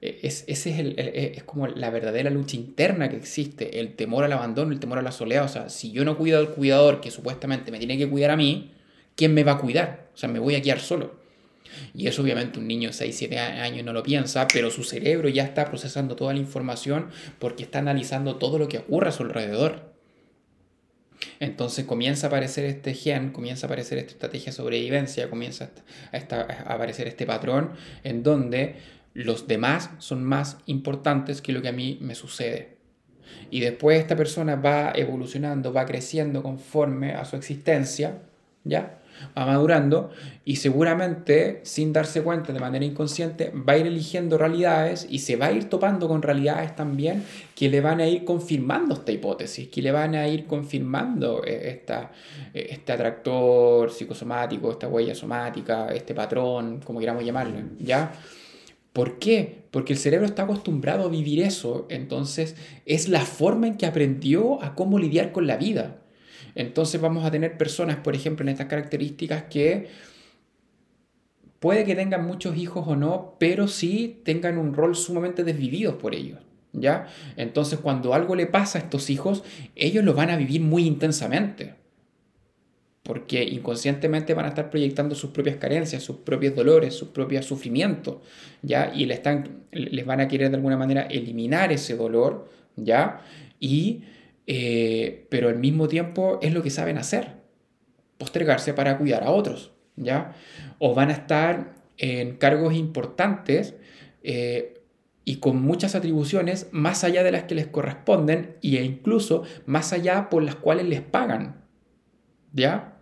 Es, 0.01 0.45
ese 0.47 0.71
es, 0.71 0.79
el, 0.79 0.99
es 0.99 1.43
como 1.45 1.67
la 1.67 1.91
verdadera 1.91 2.31
lucha 2.31 2.57
interna 2.57 3.11
que 3.11 3.17
existe, 3.17 3.81
el 3.81 3.97
temor 3.97 4.25
al 4.25 4.33
abandono, 4.33 4.73
el 4.73 4.81
temor 4.81 4.99
a 4.99 5.03
la 5.03 5.13
soledad. 5.13 5.45
O 5.45 5.49
sea, 5.49 5.69
si 5.69 5.91
yo 5.93 6.07
no 6.07 6.17
cuido 6.17 6.39
al 6.39 6.51
cuidador 6.51 7.03
que 7.03 7.11
supuestamente 7.11 7.71
me 7.71 7.79
tiene 7.79 7.99
que 7.99 8.09
cuidar 8.09 8.31
a 8.31 8.37
mí, 8.37 8.73
¿quién 9.15 9.35
me 9.35 9.45
va 9.45 9.53
a 9.53 9.59
cuidar? 9.59 10.09
O 10.15 10.17
sea, 10.17 10.29
me 10.31 10.39
voy 10.39 10.55
a 10.55 10.63
quedar 10.63 10.81
solo. 10.81 11.26
Y 11.95 12.07
eso 12.07 12.23
obviamente 12.23 12.59
un 12.59 12.67
niño 12.67 12.91
de 12.91 12.95
6, 12.95 13.17
7 13.17 13.39
años 13.39 13.85
no 13.85 13.93
lo 13.93 14.03
piensa, 14.03 14.47
pero 14.53 14.71
su 14.71 14.85
cerebro 14.85 15.29
ya 15.29 15.45
está 15.45 15.67
procesando 15.67 16.17
toda 16.17 16.33
la 16.33 16.41
información 16.41 17.11
porque 17.39 17.63
está 17.65 17.79
analizando 17.79 18.37
todo 18.37 18.59
lo 18.59 18.69
que 18.69 18.79
ocurre 18.79 19.09
a 19.09 19.13
su 19.13 19.23
alrededor. 19.23 19.97
Entonces 21.41 21.85
comienza 21.85 22.27
a 22.27 22.29
aparecer 22.29 22.65
este 22.65 22.95
gen, 22.95 23.31
comienza 23.31 23.67
a 23.67 23.69
aparecer 23.69 23.99
esta 23.99 24.13
estrategia 24.13 24.47
de 24.47 24.53
sobrevivencia, 24.53 25.29
comienza 25.29 25.71
a, 26.13 26.73
aparecer 26.73 27.09
este 27.09 27.27
patrón 27.27 27.73
en 28.05 28.23
donde 28.23 28.77
los 29.15 29.47
demás 29.47 29.91
son 29.99 30.25
más 30.25 30.59
importantes 30.67 31.41
que 31.41 31.53
lo 31.53 31.63
que 31.63 31.69
a 31.69 31.73
mí 31.73 31.99
me 32.01 32.15
sucede. 32.15 32.77
Y 33.51 33.61
después 33.61 33.99
esta 33.99 34.17
persona 34.17 34.57
va 34.57 34.93
evolucionando, 34.95 35.73
va 35.73 35.87
creciendo 35.87 36.43
conforme 36.43 37.15
a 37.15 37.25
su 37.25 37.37
existencia, 37.37 38.23
¿ya? 38.65 38.99
Va 39.37 39.47
madurando 39.47 40.11
y 40.45 40.57
seguramente 40.57 41.61
sin 41.65 41.93
darse 41.93 42.23
cuenta 42.23 42.53
de 42.53 42.61
manera 42.61 42.85
inconsciente 42.85 43.51
va 43.51 43.75
a 43.75 43.79
ir 43.79 43.87
eligiendo 43.87 44.39
realidades 44.39 45.07
y 45.09 45.21
se 45.21 45.37
va 45.37 45.47
a 45.47 45.53
ir 45.53 45.69
topando 45.69 46.09
con 46.09 46.23
realidades 46.23 46.75
también 46.77 47.25
que 47.55 47.69
le 47.69 47.81
van 47.81 48.01
a 48.01 48.07
ir 48.07 48.25
confirmando 48.25 48.95
esta 48.95 49.13
hipótesis, 49.13 49.69
que 49.69 49.83
le 49.83 49.93
van 49.93 50.15
a 50.15 50.29
ir 50.29 50.47
confirmando 50.47 51.43
eh, 51.45 51.71
esta, 51.71 52.13
eh, 52.53 52.69
este 52.71 52.93
atractor 52.93 53.91
psicosomático, 53.91 54.71
esta 54.71 54.89
huella 54.89 55.15
somática, 55.15 55.89
este 55.89 56.15
patrón, 56.15 56.81
como 56.85 57.01
queramos 57.01 57.25
llamarlo, 57.25 57.59
¿ya? 57.79 58.13
¿Por 58.93 59.19
qué? 59.19 59.65
Porque 59.71 59.93
el 59.93 59.99
cerebro 59.99 60.25
está 60.25 60.45
acostumbrado 60.45 61.05
a 61.05 61.09
vivir 61.09 61.43
eso, 61.43 61.87
entonces 61.91 62.57
es 62.87 63.11
la 63.11 63.21
forma 63.21 63.67
en 63.67 63.77
que 63.77 63.85
aprendió 63.85 64.63
a 64.63 64.75
cómo 64.75 64.99
lidiar 64.99 65.33
con 65.33 65.47
la 65.47 65.59
vida. 65.59 65.99
Entonces 66.57 67.01
vamos 67.01 67.25
a 67.25 67.31
tener 67.31 67.57
personas, 67.59 67.99
por 67.99 68.17
ejemplo, 68.17 68.43
en 68.43 68.49
estas 68.49 68.67
características 68.67 69.45
que 69.45 69.89
puede 71.61 71.85
que 71.85 71.95
tengan 71.95 72.27
muchos 72.27 72.57
hijos 72.57 72.85
o 72.89 72.97
no, 72.97 73.37
pero 73.39 73.69
sí 73.69 74.21
tengan 74.25 74.57
un 74.57 74.73
rol 74.73 74.97
sumamente 74.97 75.45
desvivido 75.45 75.99
por 75.99 76.15
ellos. 76.15 76.41
¿Ya? 76.73 77.07
Entonces, 77.37 77.79
cuando 77.79 78.13
algo 78.13 78.35
le 78.35 78.47
pasa 78.47 78.79
a 78.79 78.83
estos 78.83 79.09
hijos, 79.09 79.45
ellos 79.77 80.05
lo 80.05 80.13
van 80.13 80.31
a 80.31 80.37
vivir 80.37 80.61
muy 80.61 80.87
intensamente. 80.87 81.75
Porque 83.03 83.45
inconscientemente 83.45 84.35
van 84.35 84.47
a 84.47 84.49
estar 84.49 84.69
proyectando 84.69 85.15
sus 85.15 85.31
propias 85.31 85.57
carencias, 85.57 86.03
sus 86.03 86.17
propios 86.17 86.55
dolores, 86.55 86.95
sus 86.95 87.09
propios 87.09 87.47
sufrimientos, 87.47 88.17
¿ya? 88.63 88.93
Y 88.95 89.07
le 89.07 89.15
están, 89.15 89.63
les 89.71 90.05
van 90.05 90.21
a 90.21 90.29
querer 90.29 90.51
de 90.51 90.57
alguna 90.57 90.77
manera 90.77 91.03
eliminar 91.03 91.73
ese 91.73 91.97
dolor, 91.97 92.49
¿ya? 92.77 93.23
Y 93.61 94.03
eh, 94.47 95.27
pero 95.29 95.49
al 95.49 95.59
mismo 95.59 95.89
tiempo 95.89 96.39
es 96.41 96.53
lo 96.53 96.63
que 96.63 96.71
saben 96.71 96.99
hacer, 96.99 97.37
postergarse 98.19 98.75
para 98.75 98.99
cuidar 98.99 99.25
a 99.25 99.31
otros, 99.31 99.73
¿ya? 99.97 100.35
O 100.79 100.95
van 100.95 101.11
a 101.11 101.15
estar 101.15 101.75
en 101.99 102.37
cargos 102.37 102.75
importantes 102.75 103.75
eh, 104.23 104.81
y 105.25 105.37
con 105.37 105.61
muchas 105.61 105.95
atribuciones 105.95 106.69
más 106.71 107.03
allá 107.03 107.25
de 107.25 107.33
las 107.33 107.45
que 107.45 107.57
les 107.57 107.67
corresponden 107.67 108.57
e 108.63 108.83
incluso 108.83 109.43
más 109.67 109.93
allá 109.93 110.31
por 110.31 110.43
las 110.43 110.55
cuales 110.55 110.87
les 110.87 111.01
pagan, 111.01 111.65
¿ya? 112.53 112.99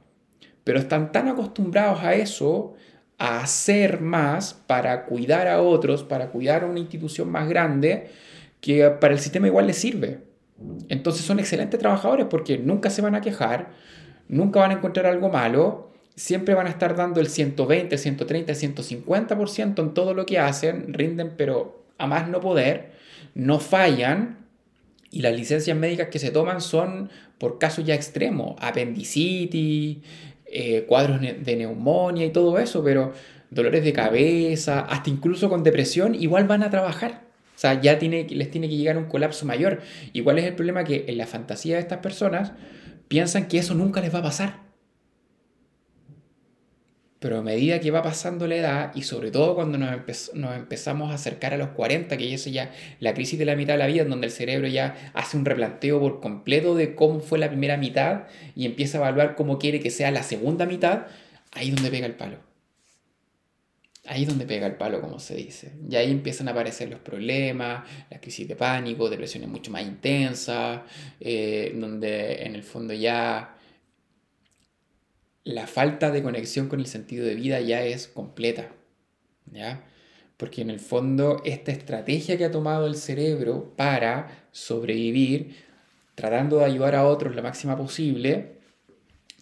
Pero 0.65 0.79
están 0.79 1.13
tan 1.13 1.29
acostumbrados 1.29 2.03
a 2.03 2.15
eso, 2.15 2.75
a 3.19 3.41
hacer 3.41 4.01
más 4.01 4.55
para 4.55 5.05
cuidar 5.05 5.47
a 5.49 5.61
otros, 5.61 6.05
para 6.05 6.31
cuidar 6.31 6.65
a 6.65 6.67
una 6.67 6.81
institución 6.81 7.31
más 7.31 7.49
grande, 7.49 8.11
que 8.63 8.89
para 8.89 9.13
el 9.13 9.21
sistema 9.21 9.47
igual 9.47 9.67
les 9.67 9.77
sirve. 9.77 10.34
Entonces 10.89 11.25
son 11.25 11.39
excelentes 11.41 11.81
trabajadores 11.81 12.27
porque 12.31 12.59
nunca 12.59 12.91
se 12.91 13.03
van 13.03 13.15
a 13.15 13.21
quejar, 13.21 13.73
nunca 14.29 14.61
van 14.61 14.71
a 14.71 14.75
encontrar 14.75 15.07
algo 15.07 15.29
malo, 15.29 15.91
siempre 16.15 16.55
van 16.55 16.67
a 16.67 16.71
estar 16.71 16.97
dando 16.97 17.21
el 17.21 17.29
120, 17.29 17.95
el 17.95 18.01
130, 18.01 18.53
el 18.53 18.59
150% 18.59 19.83
en 19.83 19.95
todo 19.95 20.15
lo 20.15 20.27
que 20.27 20.39
hacen, 20.39 20.93
rinden 20.95 21.35
pero 21.37 21.85
a 21.99 22.07
más 22.07 22.29
no 22.29 22.41
poder, 22.41 22.93
no 23.35 23.59
fallan 23.59 24.39
y 25.11 25.23
las 25.23 25.35
licencias 25.35 25.77
médicas 25.77 26.09
que 26.09 26.19
se 26.19 26.31
toman 26.31 26.61
son 26.61 27.11
por 27.39 27.59
casos 27.59 27.85
ya 27.85 27.95
extremos, 27.95 28.57
apendicitis, 28.61 29.99
eh, 30.47 30.85
cuadros 30.89 31.21
de 31.21 31.57
neumonía 31.57 32.27
y 32.27 32.31
todo 32.31 32.59
eso, 32.59 32.83
pero 32.83 33.13
dolores 33.51 33.85
de 33.85 33.93
cabeza, 33.93 34.81
hasta 34.81 35.11
incluso 35.11 35.49
con 35.49 35.63
depresión, 35.63 36.15
igual 36.15 36.47
van 36.47 36.63
a 36.63 36.71
trabajar. 36.71 37.23
O 37.55 37.59
sea, 37.59 37.81
ya 37.81 37.99
tiene, 37.99 38.27
les 38.29 38.51
tiene 38.51 38.69
que 38.69 38.77
llegar 38.77 38.97
un 38.99 39.05
colapso 39.05 39.47
mayor. 39.47 39.81
Igual 40.13 40.39
es 40.39 40.45
el 40.45 40.55
problema 40.55 40.85
que 40.85 41.05
en 41.09 41.19
la 41.19 41.27
fantasía 41.27 41.77
de 41.77 41.81
estas 41.83 41.99
personas 41.99 42.53
piensan 43.09 43.47
que 43.47 43.59
eso 43.59 43.75
nunca 43.75 44.01
les 44.01 44.15
va 44.15 44.19
a 44.19 44.23
pasar. 44.23 44.65
Pero 47.25 47.39
a 47.39 47.43
medida 47.43 47.81
que 47.81 47.91
va 47.91 48.03
pasando 48.03 48.47
la 48.47 48.57
edad, 48.57 48.93
y 48.95 49.01
sobre 49.01 49.31
todo 49.31 49.55
cuando 49.55 49.79
nos, 49.79 50.31
empezamos 50.35 51.11
a 51.11 51.15
acercar 51.15 51.55
a 51.55 51.57
los 51.57 51.69
40, 51.69 52.19
que 52.19 52.35
eso 52.35 52.51
ya 52.51 52.71
la 53.01 53.15
crisis 53.15 53.39
de 53.39 53.47
la 53.47 53.57
mitad 53.57 53.75
de 53.75 53.79
la 53.79 53.87
vida, 53.87 54.03
en 54.03 54.11
donde 54.11 54.27
el 54.27 54.31
cerebro 54.31 54.69
ya 54.69 55.11
hace 55.15 55.39
un 55.39 55.47
replanteo 55.47 55.99
por 56.01 56.21
completo 56.21 56.75
de 56.75 56.95
cómo 56.95 57.21
fue 57.21 57.39
la 57.39 57.49
primera 57.49 57.79
mitad 57.79 58.25
y 58.55 58.67
empieza 58.67 58.99
a 58.99 59.01
evaluar 59.01 59.37
cómo 59.37 59.59
quiere 59.59 59.81
que 59.81 59.89
sea 59.89 60.11
la 60.11 60.23
segunda 60.23 60.67
mitad, 60.67 61.07
ahí 61.53 61.71
es 61.71 61.75
donde 61.75 61.91
pega 61.91 62.05
el 62.05 62.15
palo. 62.15 62.54
Ahí 64.07 64.23
es 64.23 64.29
donde 64.29 64.45
pega 64.45 64.67
el 64.67 64.75
palo, 64.75 65.01
como 65.01 65.19
se 65.19 65.35
dice. 65.35 65.73
Y 65.89 65.97
ahí 65.97 66.11
empiezan 66.11 66.49
a 66.49 66.51
aparecer 66.51 66.91
los 66.91 67.01
problemas, 67.01 67.85
la 68.11 68.21
crisis 68.21 68.47
de 68.47 68.55
pánico, 68.55 69.09
depresiones 69.09 69.49
mucho 69.49 69.71
más 69.71 69.83
intensas, 69.83 70.83
eh, 71.21 71.73
donde 71.75 72.43
en 72.43 72.55
el 72.55 72.63
fondo 72.63 72.93
ya 72.93 73.57
la 75.45 75.67
falta 75.67 76.11
de 76.11 76.23
conexión 76.23 76.69
con 76.69 76.81
el 76.81 76.87
sentido 76.87 77.25
de 77.25 77.35
vida 77.35 77.61
ya 77.61 77.83
es 77.83 78.07
completa. 78.07 78.73
¿Ya? 79.51 79.85
Porque 80.37 80.61
en 80.63 80.71
el 80.71 80.81
fondo 80.81 81.41
esta 81.45 81.73
estrategia 81.73 82.37
que 82.37 82.45
ha 82.45 82.51
tomado 82.51 82.87
el 82.87 82.97
cerebro 82.97 83.75
para 83.77 84.47
sobrevivir, 84.53 85.57
tratando 86.15 86.59
de 86.59 86.67
ayudar 86.67 86.95
a 86.95 87.07
otros 87.07 87.35
la 87.35 87.43
máxima 87.43 87.77
posible, 87.77 88.59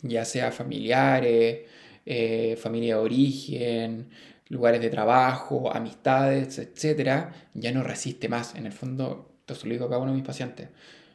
ya 0.02 0.25
sea 0.25 0.52
familiares, 0.52 1.62
eh, 2.04 2.57
familia 2.61 2.97
de 2.97 3.00
origen, 3.00 4.09
lugares 4.52 4.82
de 4.82 4.90
trabajo, 4.90 5.75
amistades, 5.75 6.59
etc., 6.59 7.32
ya 7.54 7.73
no 7.73 7.82
resiste 7.82 8.28
más. 8.28 8.54
En 8.54 8.66
el 8.66 8.73
fondo, 8.73 9.32
esto 9.47 9.66
lo 9.66 9.73
digo 9.73 9.87
a 9.87 9.88
cada 9.88 10.02
uno 10.02 10.11
de 10.11 10.18
mis 10.18 10.26
pacientes, 10.26 10.68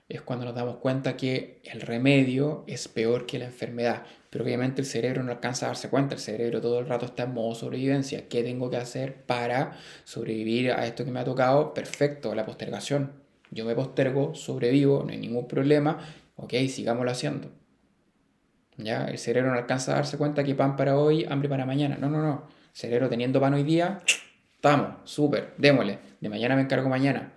es 0.09 0.21
cuando 0.23 0.45
nos 0.45 0.55
damos 0.55 0.77
cuenta 0.77 1.15
que 1.15 1.61
el 1.63 1.81
remedio 1.81 2.63
es 2.65 2.87
peor 2.87 3.27
que 3.27 3.37
la 3.37 3.45
enfermedad. 3.45 4.03
Pero 4.31 4.43
obviamente 4.43 4.81
el 4.81 4.87
cerebro 4.87 5.21
no 5.21 5.31
alcanza 5.31 5.67
a 5.67 5.69
darse 5.69 5.89
cuenta, 5.89 6.15
el 6.15 6.21
cerebro 6.21 6.61
todo 6.61 6.79
el 6.79 6.87
rato 6.87 7.05
está 7.05 7.23
en 7.23 7.35
modo 7.35 7.53
sobrevivencia. 7.53 8.27
¿Qué 8.27 8.41
tengo 8.41 8.71
que 8.71 8.77
hacer 8.77 9.23
para 9.25 9.77
sobrevivir 10.03 10.71
a 10.71 10.87
esto 10.87 11.05
que 11.05 11.11
me 11.11 11.19
ha 11.19 11.23
tocado? 11.23 11.75
Perfecto, 11.75 12.33
la 12.33 12.43
postergación. 12.43 13.11
Yo 13.51 13.65
me 13.65 13.75
postergo, 13.75 14.33
sobrevivo, 14.33 15.03
no 15.03 15.11
hay 15.11 15.19
ningún 15.19 15.47
problema. 15.47 15.99
Ok, 16.37 16.53
sigámoslo 16.69 17.11
haciendo. 17.11 17.49
¿Ya? 18.77 19.05
El 19.05 19.19
cerebro 19.19 19.51
no 19.51 19.57
alcanza 19.59 19.91
a 19.91 19.95
darse 19.95 20.17
cuenta 20.17 20.43
que 20.43 20.55
pan 20.55 20.75
para 20.75 20.97
hoy, 20.97 21.25
hambre 21.29 21.49
para 21.49 21.65
mañana. 21.67 21.97
No, 21.99 22.09
no, 22.09 22.21
no. 22.23 22.56
Cerebro 22.77 23.09
teniendo 23.09 23.41
pan 23.41 23.55
hoy 23.55 23.63
día, 23.63 24.03
estamos, 24.53 24.97
súper, 25.09 25.55
démosle. 25.57 25.97
De 26.21 26.29
mañana 26.29 26.55
me 26.55 26.61
encargo 26.61 26.89
mañana. 26.89 27.33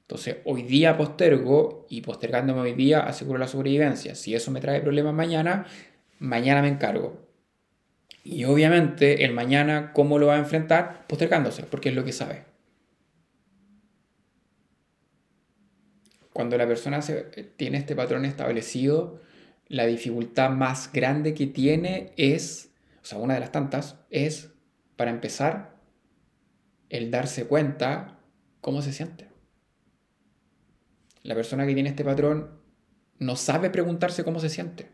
Entonces, 0.00 0.38
hoy 0.44 0.64
día 0.64 0.96
postergo 0.96 1.86
y 1.88 2.00
postergándome 2.00 2.62
hoy 2.62 2.72
día 2.72 2.98
aseguro 2.98 3.38
la 3.38 3.46
sobrevivencia. 3.46 4.16
Si 4.16 4.34
eso 4.34 4.50
me 4.50 4.60
trae 4.60 4.80
problemas 4.80 5.14
mañana, 5.14 5.64
mañana 6.18 6.60
me 6.60 6.66
encargo. 6.66 7.24
Y 8.24 8.42
obviamente 8.46 9.24
el 9.24 9.32
mañana, 9.32 9.92
¿cómo 9.92 10.18
lo 10.18 10.26
va 10.26 10.34
a 10.34 10.38
enfrentar? 10.38 11.06
Postergándose, 11.06 11.62
porque 11.62 11.90
es 11.90 11.94
lo 11.94 12.04
que 12.04 12.10
sabe. 12.10 12.42
Cuando 16.32 16.58
la 16.58 16.66
persona 16.66 16.98
tiene 17.56 17.78
este 17.78 17.94
patrón 17.94 18.24
establecido, 18.24 19.20
la 19.68 19.86
dificultad 19.86 20.50
más 20.50 20.92
grande 20.92 21.32
que 21.32 21.46
tiene 21.46 22.12
es, 22.16 22.72
o 23.02 23.04
sea, 23.04 23.18
una 23.18 23.34
de 23.34 23.40
las 23.40 23.52
tantas, 23.52 23.94
es, 24.10 24.50
para 25.00 25.12
empezar, 25.12 25.80
el 26.90 27.10
darse 27.10 27.46
cuenta 27.46 28.20
cómo 28.60 28.82
se 28.82 28.92
siente. 28.92 29.30
La 31.22 31.34
persona 31.34 31.64
que 31.64 31.72
tiene 31.72 31.88
este 31.88 32.04
patrón 32.04 32.60
no 33.18 33.34
sabe 33.34 33.70
preguntarse 33.70 34.24
cómo 34.24 34.40
se 34.40 34.50
siente 34.50 34.90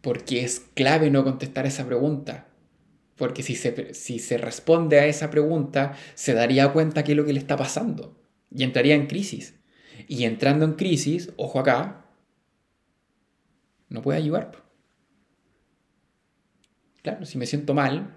porque 0.00 0.42
es 0.42 0.60
clave 0.72 1.10
no 1.10 1.22
contestar 1.22 1.66
esa 1.66 1.84
pregunta. 1.84 2.48
Porque 3.16 3.42
si 3.42 3.54
se, 3.54 3.92
si 3.92 4.20
se 4.20 4.38
responde 4.38 4.98
a 4.98 5.04
esa 5.04 5.28
pregunta, 5.28 5.92
se 6.14 6.32
daría 6.32 6.72
cuenta 6.72 7.04
qué 7.04 7.12
es 7.12 7.18
lo 7.18 7.26
que 7.26 7.34
le 7.34 7.40
está 7.40 7.58
pasando 7.58 8.18
y 8.50 8.64
entraría 8.64 8.94
en 8.94 9.06
crisis. 9.06 9.60
Y 10.08 10.24
entrando 10.24 10.64
en 10.64 10.72
crisis, 10.72 11.30
ojo 11.36 11.60
acá, 11.60 12.06
no 13.90 14.00
puede 14.00 14.16
ayudar. 14.16 14.69
Claro, 17.02 17.24
si 17.24 17.38
me 17.38 17.46
siento 17.46 17.74
mal, 17.74 18.16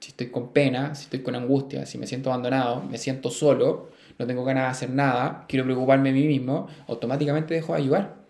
si 0.00 0.10
estoy 0.10 0.28
con 0.30 0.52
pena, 0.52 0.94
si 0.94 1.04
estoy 1.04 1.22
con 1.22 1.34
angustia, 1.34 1.86
si 1.86 1.98
me 1.98 2.06
siento 2.06 2.30
abandonado, 2.30 2.82
me 2.82 2.98
siento 2.98 3.30
solo, 3.30 3.90
no 4.18 4.26
tengo 4.26 4.44
ganas 4.44 4.64
de 4.64 4.70
hacer 4.70 4.90
nada, 4.90 5.44
quiero 5.48 5.64
preocuparme 5.64 6.12
de 6.12 6.20
mí 6.20 6.26
mismo, 6.26 6.68
automáticamente 6.88 7.54
dejo 7.54 7.74
de 7.74 7.80
ayudar. 7.82 8.26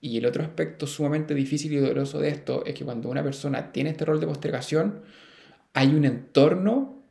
Y 0.00 0.18
el 0.18 0.26
otro 0.26 0.42
aspecto 0.42 0.86
sumamente 0.86 1.32
difícil 1.34 1.72
y 1.72 1.76
doloroso 1.76 2.18
de 2.18 2.28
esto 2.28 2.64
es 2.66 2.74
que 2.74 2.84
cuando 2.84 3.08
una 3.08 3.22
persona 3.22 3.72
tiene 3.72 3.90
este 3.90 4.04
rol 4.04 4.18
de 4.20 4.26
postergación, 4.26 5.02
hay 5.74 5.94
un 5.94 6.04
entorno 6.04 7.04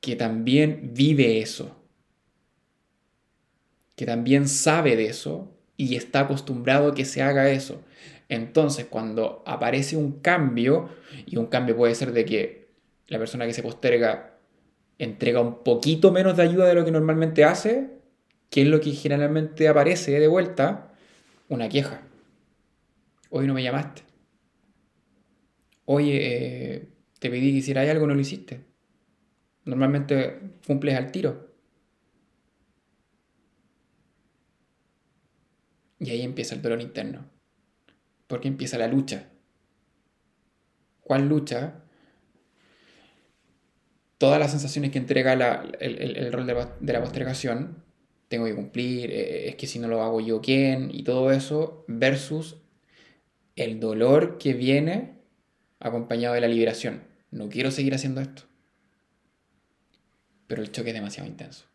que 0.00 0.16
también 0.16 0.90
vive 0.94 1.40
eso, 1.40 1.76
que 3.96 4.06
también 4.06 4.48
sabe 4.48 4.96
de 4.96 5.06
eso 5.06 5.50
y 5.80 5.96
está 5.96 6.20
acostumbrado 6.20 6.88
a 6.90 6.94
que 6.94 7.06
se 7.06 7.22
haga 7.22 7.48
eso. 7.48 7.80
Entonces, 8.28 8.84
cuando 8.84 9.42
aparece 9.46 9.96
un 9.96 10.20
cambio, 10.20 10.90
y 11.24 11.38
un 11.38 11.46
cambio 11.46 11.74
puede 11.74 11.94
ser 11.94 12.12
de 12.12 12.26
que 12.26 12.68
la 13.08 13.18
persona 13.18 13.46
que 13.46 13.54
se 13.54 13.62
posterga 13.62 14.36
entrega 14.98 15.40
un 15.40 15.64
poquito 15.64 16.12
menos 16.12 16.36
de 16.36 16.42
ayuda 16.42 16.66
de 16.66 16.74
lo 16.74 16.84
que 16.84 16.90
normalmente 16.90 17.44
hace, 17.44 17.88
que 18.50 18.60
es 18.60 18.68
lo 18.68 18.82
que 18.82 18.90
generalmente 18.90 19.68
aparece 19.68 20.20
de 20.20 20.28
vuelta, 20.28 20.92
una 21.48 21.70
queja. 21.70 22.02
Hoy 23.30 23.46
no 23.46 23.54
me 23.54 23.62
llamaste. 23.62 24.02
Oye, 25.86 26.74
eh, 26.74 26.88
te 27.18 27.30
pedí 27.30 27.52
que 27.52 27.58
hiciera 27.58 27.90
algo, 27.90 28.06
no 28.06 28.14
lo 28.14 28.20
hiciste. 28.20 28.60
Normalmente 29.64 30.40
cumples 30.66 30.94
al 30.94 31.10
tiro. 31.10 31.49
Y 36.00 36.10
ahí 36.10 36.22
empieza 36.22 36.56
el 36.56 36.62
dolor 36.62 36.80
interno. 36.80 37.30
Porque 38.26 38.48
empieza 38.48 38.78
la 38.78 38.88
lucha. 38.88 39.28
¿Cuál 41.02 41.28
lucha? 41.28 41.84
Todas 44.18 44.40
las 44.40 44.50
sensaciones 44.50 44.90
que 44.90 44.98
entrega 44.98 45.32
el, 45.78 46.32
rol 46.32 46.46
de, 46.46 46.66
de, 46.80 46.92
la 46.92 47.00
postergación, 47.00 47.84
tengo 48.28 48.44
que 48.46 48.54
cumplir, 48.54 49.10
eh, 49.10 49.48
es 49.48 49.56
que 49.56 49.66
si 49.66 49.78
no 49.78 49.88
lo 49.88 50.02
hago 50.02 50.20
yo, 50.20 50.40
¿quién? 50.40 50.90
Y 50.92 51.02
todo 51.04 51.32
eso, 51.32 51.84
versus 51.88 52.56
el 53.56 53.80
dolor 53.80 54.38
que 54.38 54.54
viene 54.54 55.20
acompañado 55.80 56.34
de 56.34 56.40
la 56.40 56.48
liberación. 56.48 57.02
No 57.30 57.48
quiero 57.48 57.70
seguir 57.70 57.94
haciendo 57.94 58.20
esto. 58.20 58.42
Pero 60.46 60.62
el 60.62 60.72
choque 60.72 60.90
es 60.90 60.94
demasiado 60.94 61.28
intenso. 61.28 61.66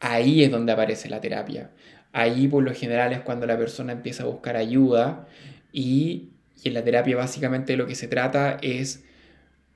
Ahí 0.00 0.44
es 0.44 0.50
donde 0.50 0.72
aparece 0.72 1.08
la 1.08 1.20
terapia. 1.20 1.70
Ahí 2.16 2.48
por 2.48 2.62
lo 2.62 2.72
general 2.72 3.12
es 3.12 3.20
cuando 3.20 3.44
la 3.44 3.58
persona 3.58 3.92
empieza 3.92 4.22
a 4.22 4.26
buscar 4.26 4.56
ayuda 4.56 5.28
y, 5.70 6.30
en 6.64 6.72
la 6.72 6.82
terapia 6.82 7.14
básicamente 7.14 7.76
lo 7.76 7.86
que 7.86 7.94
se 7.94 8.08
trata 8.08 8.56
es 8.62 9.04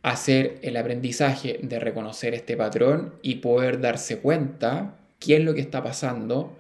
hacer 0.03 0.59
el 0.63 0.79
aprendizaje 0.79 1.61
de 1.63 1.79
reconocer 1.79 2.33
este 2.33 2.57
patrón 2.57 3.15
y 3.21 3.37
poder 3.37 3.83
darse 3.83 4.21
cuenta 4.21 4.97
qué 5.19 5.37
es 5.37 5.45
lo 5.45 5.53
que 5.53 5.61
está 5.61 5.83
pasando, 5.83 6.57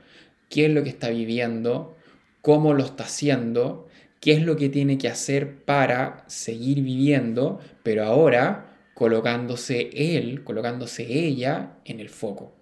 qué 0.50 0.66
es 0.66 0.70
lo 0.70 0.82
que 0.82 0.90
está 0.90 1.08
viviendo, 1.08 1.96
cómo 2.42 2.74
lo 2.74 2.84
está 2.84 3.04
haciendo, 3.04 3.88
qué 4.20 4.32
es 4.32 4.42
lo 4.42 4.56
que 4.56 4.68
tiene 4.68 4.98
que 4.98 5.08
hacer 5.08 5.64
para 5.64 6.24
seguir 6.26 6.82
viviendo, 6.82 7.58
pero 7.82 8.04
ahora 8.04 8.76
colocándose 8.92 9.88
él, 9.94 10.44
colocándose 10.44 11.04
ella 11.10 11.78
en 11.86 12.00
el 12.00 12.10
foco. 12.10 12.52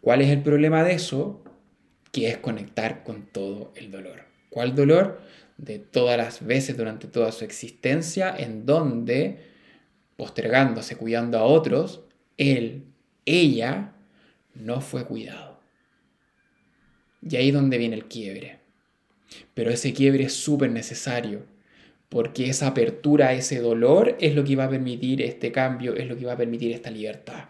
¿Cuál 0.00 0.22
es 0.22 0.30
el 0.30 0.42
problema 0.42 0.82
de 0.82 0.94
eso? 0.94 1.44
Que 2.12 2.28
es 2.28 2.38
conectar 2.38 3.04
con 3.04 3.26
todo 3.26 3.72
el 3.76 3.90
dolor. 3.90 4.24
¿Cuál 4.50 4.74
dolor? 4.74 5.20
De 5.56 5.78
todas 5.78 6.16
las 6.16 6.44
veces 6.44 6.76
durante 6.76 7.06
toda 7.06 7.32
su 7.32 7.44
existencia 7.44 8.34
en 8.36 8.66
donde, 8.66 9.38
postergándose, 10.16 10.96
cuidando 10.96 11.38
a 11.38 11.44
otros, 11.44 12.02
él, 12.36 12.84
ella, 13.26 13.92
no 14.54 14.80
fue 14.80 15.04
cuidado. 15.04 15.60
Y 17.22 17.36
ahí 17.36 17.48
es 17.48 17.54
donde 17.54 17.78
viene 17.78 17.96
el 17.96 18.06
quiebre. 18.06 18.58
Pero 19.54 19.70
ese 19.70 19.92
quiebre 19.92 20.24
es 20.24 20.32
súper 20.34 20.70
necesario, 20.70 21.44
porque 22.08 22.48
esa 22.48 22.68
apertura 22.68 23.28
a 23.28 23.32
ese 23.34 23.60
dolor 23.60 24.16
es 24.20 24.34
lo 24.34 24.42
que 24.42 24.56
va 24.56 24.64
a 24.64 24.70
permitir 24.70 25.22
este 25.22 25.52
cambio, 25.52 25.94
es 25.94 26.08
lo 26.08 26.16
que 26.16 26.26
va 26.26 26.32
a 26.32 26.38
permitir 26.38 26.72
esta 26.72 26.90
libertad. 26.90 27.44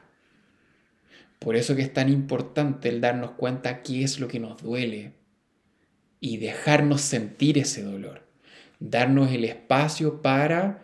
Por 1.41 1.57
eso 1.57 1.75
que 1.75 1.83
es 1.83 1.93
tan 1.93 2.11
importante 2.11 2.91
el 2.91 3.01
darnos 3.01 3.33
cuenta 3.33 3.83
qué 3.83 4.05
es 4.05 4.21
lo 4.21 4.29
que 4.29 4.39
nos 4.39 4.63
duele 4.63 5.15
y 6.21 6.37
dejarnos 6.37 7.01
sentir 7.01 7.57
ese 7.57 7.83
dolor, 7.83 8.27
darnos 8.79 9.33
el 9.33 9.47
espacio 9.47 10.21
para 10.21 10.83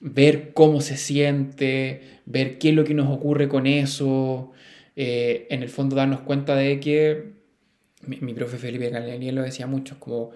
ver 0.00 0.54
cómo 0.54 0.80
se 0.80 0.96
siente, 0.96 2.00
ver 2.24 2.58
qué 2.58 2.70
es 2.70 2.74
lo 2.74 2.84
que 2.84 2.94
nos 2.94 3.14
ocurre 3.14 3.48
con 3.48 3.66
eso, 3.66 4.52
eh, 4.96 5.46
en 5.50 5.62
el 5.62 5.68
fondo 5.68 5.96
darnos 5.96 6.22
cuenta 6.22 6.56
de 6.56 6.80
que 6.80 7.32
mi, 8.06 8.32
profe 8.32 8.56
Felipe 8.56 8.88
Galenier 8.88 9.34
lo 9.34 9.42
decía 9.42 9.66
mucho, 9.66 10.00
como 10.00 10.30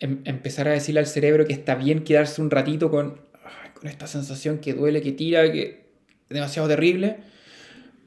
em, 0.00 0.20
empezar 0.26 0.68
a 0.68 0.72
decirle 0.72 1.00
al 1.00 1.06
cerebro 1.06 1.46
que 1.46 1.54
está 1.54 1.76
bien 1.76 2.04
quedarse 2.04 2.42
un 2.42 2.50
ratito 2.50 2.90
con, 2.90 3.22
con 3.72 3.88
esta 3.88 4.06
sensación 4.06 4.58
que 4.58 4.74
duele, 4.74 5.00
que 5.00 5.12
tira, 5.12 5.50
que 5.50 5.62
es 6.28 6.28
demasiado 6.28 6.68
terrible. 6.68 7.30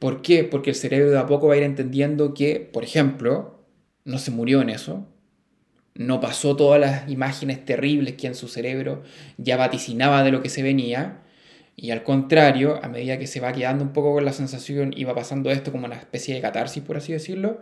¿Por 0.03 0.21
qué? 0.21 0.43
Porque 0.43 0.71
el 0.71 0.75
cerebro 0.75 1.11
de 1.11 1.17
a 1.17 1.27
poco 1.27 1.47
va 1.47 1.53
a 1.53 1.57
ir 1.57 1.63
entendiendo 1.63 2.33
que, 2.33 2.59
por 2.59 2.83
ejemplo, 2.83 3.63
no 4.03 4.17
se 4.17 4.31
murió 4.31 4.61
en 4.61 4.69
eso, 4.69 5.07
no 5.95 6.19
pasó 6.19 6.57
todas 6.57 6.77
las 6.77 7.09
imágenes 7.09 7.63
terribles 7.63 8.15
que 8.15 8.27
en 8.27 8.35
su 8.35 8.49
cerebro 8.49 9.03
ya 9.37 9.55
vaticinaba 9.55 10.21
de 10.25 10.31
lo 10.31 10.41
que 10.41 10.49
se 10.49 10.61
venía, 10.61 11.21
y 11.77 11.91
al 11.91 12.03
contrario, 12.03 12.83
a 12.83 12.89
medida 12.89 13.17
que 13.17 13.27
se 13.27 13.39
va 13.39 13.53
quedando 13.53 13.85
un 13.85 13.93
poco 13.93 14.13
con 14.13 14.25
la 14.25 14.33
sensación 14.33 14.91
y 14.93 15.05
va 15.05 15.15
pasando 15.15 15.49
esto 15.51 15.71
como 15.71 15.85
una 15.85 15.95
especie 15.95 16.35
de 16.35 16.41
catarsis, 16.41 16.83
por 16.83 16.97
así 16.97 17.13
decirlo, 17.13 17.61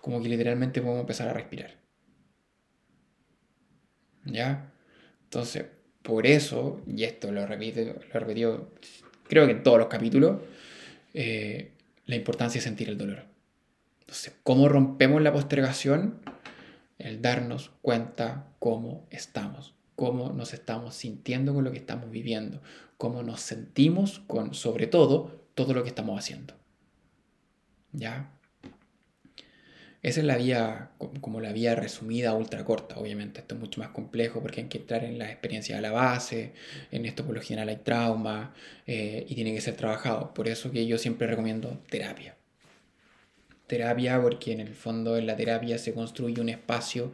como 0.00 0.22
que 0.22 0.30
literalmente 0.30 0.80
podemos 0.80 1.02
empezar 1.02 1.28
a 1.28 1.34
respirar. 1.34 1.76
¿Ya? 4.24 4.72
Entonces, 5.24 5.66
por 6.02 6.26
eso, 6.26 6.80
y 6.86 7.04
esto 7.04 7.30
lo 7.30 7.46
repito, 7.46 7.80
lo 7.80 8.68
creo 9.28 9.46
que 9.46 9.52
en 9.52 9.62
todos 9.62 9.78
los 9.78 9.88
capítulos, 9.88 10.40
eh, 11.14 11.72
la 12.06 12.16
importancia 12.16 12.60
de 12.60 12.64
sentir 12.64 12.88
el 12.88 12.98
dolor. 12.98 13.24
Entonces, 14.00 14.34
¿cómo 14.42 14.68
rompemos 14.68 15.22
la 15.22 15.32
postergación? 15.32 16.20
El 16.98 17.22
darnos 17.22 17.70
cuenta 17.82 18.48
cómo 18.58 19.06
estamos, 19.10 19.74
cómo 19.96 20.32
nos 20.32 20.52
estamos 20.54 20.94
sintiendo 20.94 21.54
con 21.54 21.64
lo 21.64 21.72
que 21.72 21.78
estamos 21.78 22.10
viviendo, 22.10 22.60
cómo 22.98 23.22
nos 23.22 23.40
sentimos 23.40 24.20
con, 24.26 24.54
sobre 24.54 24.86
todo, 24.86 25.46
todo 25.54 25.74
lo 25.74 25.82
que 25.82 25.88
estamos 25.88 26.18
haciendo. 26.18 26.54
¿Ya? 27.92 28.30
Esa 30.02 30.18
es 30.18 30.26
la 30.26 30.36
vía, 30.36 30.90
como 31.20 31.40
la 31.40 31.52
vía 31.52 31.76
resumida 31.76 32.34
ultra 32.34 32.64
corta, 32.64 32.98
obviamente. 32.98 33.40
Esto 33.40 33.54
es 33.54 33.60
mucho 33.60 33.80
más 33.80 33.90
complejo 33.90 34.40
porque 34.40 34.62
hay 34.62 34.66
que 34.66 34.78
entrar 34.78 35.04
en 35.04 35.16
la 35.16 35.30
experiencia 35.30 35.76
de 35.76 35.82
la 35.82 35.92
base, 35.92 36.52
en 36.90 37.06
esto 37.06 37.24
por 37.24 37.36
lo 37.36 37.40
general 37.40 37.68
hay 37.68 37.76
trauma 37.76 38.52
eh, 38.86 39.24
y 39.28 39.34
tiene 39.36 39.54
que 39.54 39.60
ser 39.60 39.76
trabajado. 39.76 40.34
Por 40.34 40.48
eso 40.48 40.72
que 40.72 40.86
yo 40.86 40.98
siempre 40.98 41.28
recomiendo 41.28 41.78
terapia. 41.88 42.34
Terapia 43.68 44.20
porque 44.20 44.52
en 44.52 44.60
el 44.60 44.74
fondo 44.74 45.16
en 45.16 45.26
la 45.26 45.36
terapia 45.36 45.78
se 45.78 45.94
construye 45.94 46.40
un 46.40 46.48
espacio 46.48 47.12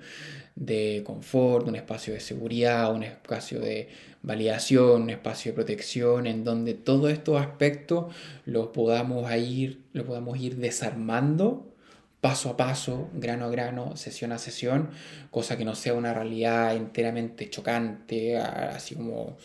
de 0.56 1.02
confort, 1.04 1.68
un 1.68 1.76
espacio 1.76 2.14
de 2.14 2.20
seguridad, 2.20 2.92
un 2.94 3.02
espacio 3.02 3.60
de 3.60 3.88
validación, 4.22 5.02
un 5.02 5.10
espacio 5.10 5.52
de 5.52 5.56
protección, 5.56 6.26
en 6.26 6.42
donde 6.42 6.72
todos 6.72 7.12
estos 7.12 7.38
aspectos 7.38 8.14
los 8.46 8.68
podamos 8.68 9.30
ir, 9.36 9.82
los 9.92 10.06
podamos 10.06 10.38
ir 10.40 10.56
desarmando 10.56 11.68
paso 12.20 12.50
a 12.50 12.56
paso, 12.56 13.10
grano 13.14 13.46
a 13.46 13.50
grano, 13.50 13.96
sesión 13.96 14.32
a 14.32 14.38
sesión, 14.38 14.90
cosa 15.30 15.56
que 15.56 15.64
no 15.64 15.74
sea 15.74 15.94
una 15.94 16.12
realidad 16.12 16.74
enteramente 16.74 17.48
chocante, 17.48 18.36
así 18.36 18.94
como 18.96 19.36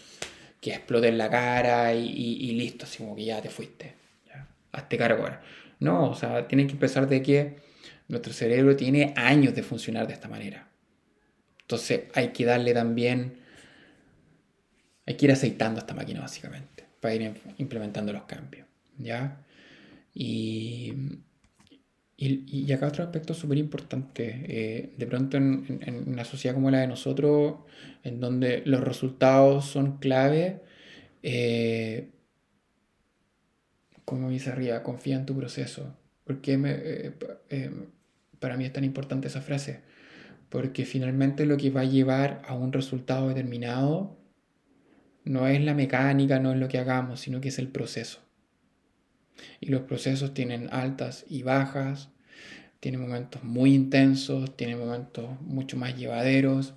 que 0.60 0.72
explote 0.72 1.08
en 1.10 1.18
la 1.18 1.30
cara 1.30 1.94
y, 1.94 2.52
listo, 2.54 2.86
así 2.86 3.00
como 3.00 3.16
que 3.16 3.26
ya 3.26 3.42
te 3.42 3.50
fuiste, 3.50 3.96
ya, 4.28 4.48
hazte 4.72 4.98
cargo 4.98 5.24
ahora. 5.24 5.42
No, 5.80 6.10
o 6.10 6.16
sea, 6.16 6.48
tienen 6.48 6.68
que 6.68 6.74
empezar 6.74 7.08
de 7.08 7.22
que 7.22 7.58
nuestro 8.08 8.34
cerebro 8.34 8.76
tiene 8.76 9.14
años 9.18 9.54
de 9.54 9.64
funcionar 9.64 10.08
de 10.08 10.14
esta 10.14 10.28
manera. 10.28 10.70
Entonces 11.62 12.04
hay 12.14 12.30
que 12.30 12.46
darle 12.46 12.74
también, 12.74 13.40
hay 15.06 15.16
que 15.16 15.26
ir 15.26 15.32
aceitando 15.32 15.80
esta 15.80 15.94
máquina 15.94 16.22
básicamente, 16.22 16.86
para 17.00 17.14
ir 17.14 17.42
implementando 17.58 18.14
los 18.14 18.24
cambios, 18.24 18.68
¿ya? 18.98 19.44
Y 20.14 20.94
y, 22.16 22.72
acá 22.72 22.88
otro 22.88 23.04
aspecto 23.04 23.34
súper 23.34 23.58
importante, 23.58 24.46
eh, 24.48 24.94
de 24.98 25.08
pronto 25.08 25.38
en, 25.38 26.04
una 26.08 26.24
sociedad 26.26 26.56
como 26.56 26.72
la 26.72 26.80
de 26.80 26.88
nosotros, 26.88 27.56
en 28.04 28.20
donde 28.20 28.62
los 28.66 28.82
resultados 28.82 29.66
son 29.66 29.98
clave, 29.98 30.62
eh, 31.24 32.12
como 34.06 34.30
dice 34.30 34.52
arriba, 34.52 34.84
confía 34.84 35.16
en 35.16 35.26
tu 35.26 35.36
proceso. 35.36 35.98
¿Por 36.24 36.42
qué 36.42 36.58
me, 36.58 36.72
eh, 36.76 37.72
para 38.40 38.58
mí 38.58 38.66
es 38.66 38.74
tan 38.74 38.84
importante 38.84 39.28
esa 39.28 39.42
frase? 39.42 39.82
Porque 40.50 40.86
finalmente 40.86 41.46
lo 41.46 41.58
que 41.58 41.72
va 41.72 41.82
a 41.82 41.86
llevar 41.86 42.42
a 42.46 42.54
un 42.56 42.74
resultado 42.74 43.30
determinado 43.30 44.18
no 45.26 45.48
es 45.48 45.62
la 45.62 45.74
mecánica, 45.74 46.40
no 46.40 46.54
es 46.54 46.60
lo 46.60 46.68
que 46.68 46.80
hagamos, 46.80 47.22
sino 47.22 47.42
que 47.42 47.50
es 47.50 47.60
el 47.60 47.70
proceso. 47.70 48.23
Y 49.60 49.68
los 49.68 49.82
procesos 49.82 50.34
tienen 50.34 50.70
altas 50.72 51.26
y 51.30 51.44
bajas, 51.44 52.10
tienen 52.80 53.02
momentos 53.02 53.44
muy 53.44 53.74
intensos, 53.74 54.56
tienen 54.58 54.80
momentos 54.80 55.40
mucho 55.42 55.78
más 55.78 55.96
llevaderos, 55.98 56.74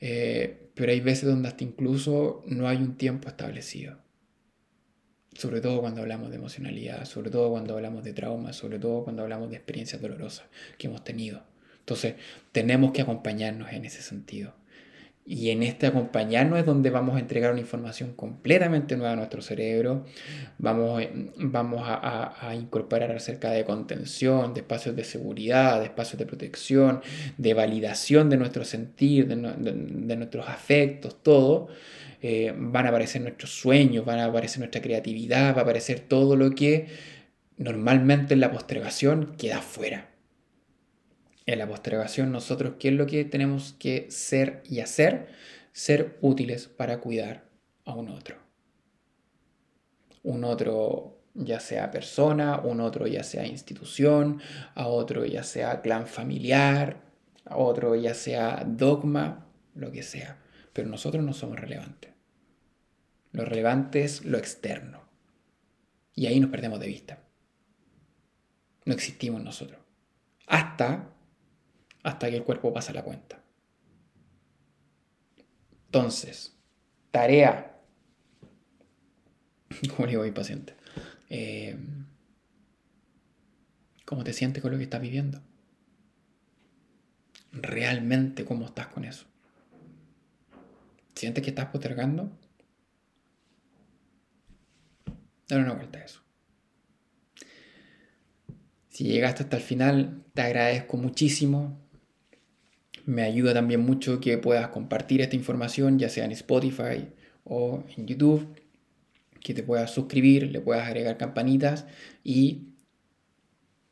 eh, 0.00 0.70
pero 0.74 0.92
hay 0.92 1.00
veces 1.00 1.28
donde 1.28 1.48
hasta 1.48 1.64
incluso 1.64 2.42
no 2.46 2.68
hay 2.68 2.78
un 2.78 2.96
tiempo 2.96 3.28
establecido. 3.28 3.98
Sobre 5.34 5.60
todo 5.60 5.80
cuando 5.80 6.00
hablamos 6.00 6.30
de 6.30 6.36
emocionalidad, 6.36 7.04
sobre 7.04 7.30
todo 7.30 7.50
cuando 7.50 7.74
hablamos 7.74 8.02
de 8.04 8.14
trauma, 8.14 8.52
sobre 8.54 8.78
todo 8.78 9.04
cuando 9.04 9.22
hablamos 9.22 9.50
de 9.50 9.56
experiencias 9.56 10.00
dolorosas 10.00 10.46
que 10.78 10.86
hemos 10.86 11.04
tenido. 11.04 11.42
Entonces, 11.80 12.14
tenemos 12.52 12.92
que 12.92 13.02
acompañarnos 13.02 13.72
en 13.72 13.84
ese 13.84 14.02
sentido. 14.02 14.54
Y 15.28 15.50
en 15.50 15.64
este 15.64 15.88
acompañarnos 15.88 16.60
es 16.60 16.66
donde 16.66 16.88
vamos 16.88 17.16
a 17.16 17.18
entregar 17.18 17.50
una 17.50 17.60
información 17.60 18.12
completamente 18.14 18.96
nueva 18.96 19.14
a 19.14 19.16
nuestro 19.16 19.42
cerebro. 19.42 20.04
Vamos, 20.58 21.02
eh, 21.02 21.10
vamos 21.36 21.82
a, 21.84 22.54
incorporar 22.54 23.10
acerca 23.10 23.50
de 23.50 23.64
contención, 23.64 24.54
de 24.54 24.60
espacios 24.60 24.94
de 24.94 25.02
seguridad, 25.02 25.80
de 25.80 25.86
espacios 25.86 26.20
de 26.20 26.26
protección, 26.26 27.00
de 27.38 27.54
validación 27.54 28.30
de 28.30 28.36
nuestro 28.36 28.64
sentir, 28.64 29.26
de, 29.26 30.16
nuestros 30.16 30.48
afectos, 30.48 31.20
todo. 31.24 31.68
Eh, 32.22 32.54
van 32.56 32.86
a 32.86 32.90
aparecer 32.90 33.20
nuestros 33.20 33.50
sueños, 33.50 34.04
van 34.04 34.20
a 34.20 34.26
aparecer 34.26 34.60
nuestra 34.60 34.80
creatividad, 34.80 35.56
va 35.56 35.60
a 35.60 35.62
aparecer 35.62 36.00
todo 36.00 36.36
lo 36.36 36.52
que 36.52 36.86
normalmente 37.58 38.34
en 38.34 38.40
la 38.40 38.52
postergación 38.52 39.34
queda 39.36 39.60
fuera 39.60 40.15
en 41.46 41.58
la 41.60 41.68
postergación 41.68 42.32
nosotros 42.32 42.74
qué 42.78 42.88
es 42.88 42.94
lo 42.94 43.06
que 43.06 43.24
tenemos 43.24 43.72
que 43.78 44.10
ser 44.10 44.62
y 44.68 44.80
hacer, 44.80 45.28
ser 45.72 46.18
útiles 46.20 46.66
para 46.66 46.98
cuidar 46.98 47.44
a 47.84 47.94
un 47.94 48.08
otro. 48.08 48.36
Un 50.24 50.42
otro 50.44 51.20
ya 51.34 51.60
sea 51.60 51.90
persona, 51.90 52.58
un 52.58 52.80
otro 52.80 53.06
ya 53.06 53.22
sea 53.22 53.46
institución, 53.46 54.40
a 54.74 54.88
otro 54.88 55.24
ya 55.24 55.44
sea 55.44 55.80
clan 55.82 56.06
familiar, 56.06 57.00
a 57.44 57.56
otro 57.56 57.94
ya 57.94 58.14
sea 58.14 58.64
dogma, 58.66 59.46
lo 59.74 59.92
que 59.92 60.02
sea. 60.02 60.38
Pero 60.72 60.88
nosotros 60.88 61.24
no 61.24 61.32
somos 61.32 61.60
relevantes. 61.60 62.12
Lo 63.30 63.44
relevante 63.44 64.02
es 64.02 64.24
lo 64.24 64.38
externo. 64.38 65.02
Y 66.14 66.26
ahí 66.26 66.40
nos 66.40 66.50
perdemos 66.50 66.80
de 66.80 66.86
vista. 66.88 67.22
No 68.84 68.94
existimos 68.94 69.42
nosotros. 69.42 69.78
Hasta 70.46 71.10
hasta 72.06 72.30
que 72.30 72.36
el 72.36 72.44
cuerpo 72.44 72.72
pasa 72.72 72.92
la 72.92 73.02
cuenta. 73.02 73.42
Entonces, 75.86 76.56
tarea, 77.10 77.82
como 79.96 80.06
digo 80.06 80.22
mi 80.22 80.30
paciente, 80.30 80.76
eh, 81.28 81.76
¿cómo 84.04 84.22
te 84.22 84.32
sientes 84.32 84.62
con 84.62 84.70
lo 84.70 84.78
que 84.78 84.84
estás 84.84 85.00
viviendo? 85.00 85.42
¿Realmente 87.50 88.44
cómo 88.44 88.66
estás 88.66 88.86
con 88.86 89.04
eso? 89.04 89.26
¿Sientes 91.16 91.42
que 91.42 91.50
estás 91.50 91.66
postergando? 91.70 92.30
Dale 95.48 95.64
una 95.64 95.72
vuelta 95.74 95.98
a 95.98 96.04
eso. 96.04 96.20
Si 98.90 99.04
llegaste 99.04 99.42
hasta 99.42 99.56
el 99.56 99.62
final, 99.62 100.22
te 100.34 100.42
agradezco 100.42 100.96
muchísimo 100.98 101.85
me 103.06 103.22
ayuda 103.22 103.54
también 103.54 103.80
mucho 103.80 104.20
que 104.20 104.36
puedas 104.36 104.68
compartir 104.68 105.22
esta 105.22 105.36
información, 105.36 105.98
ya 105.98 106.08
sea 106.08 106.24
en 106.24 106.32
Spotify 106.32 107.08
o 107.44 107.82
en 107.96 108.06
YouTube, 108.06 108.46
que 109.40 109.54
te 109.54 109.62
puedas 109.62 109.90
suscribir, 109.92 110.50
le 110.50 110.60
puedas 110.60 110.86
agregar 110.86 111.16
campanitas 111.16 111.86
y 112.22 112.66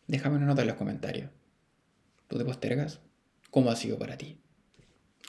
Déjame 0.06 0.36
una 0.36 0.46
nota 0.46 0.62
en 0.62 0.68
los 0.68 0.76
comentarios. 0.76 1.30
¿Tú 2.28 2.38
te 2.38 2.44
postergas? 2.44 3.00
¿Cómo 3.50 3.70
ha 3.70 3.76
sido 3.76 3.98
para 3.98 4.18
ti? 4.18 4.38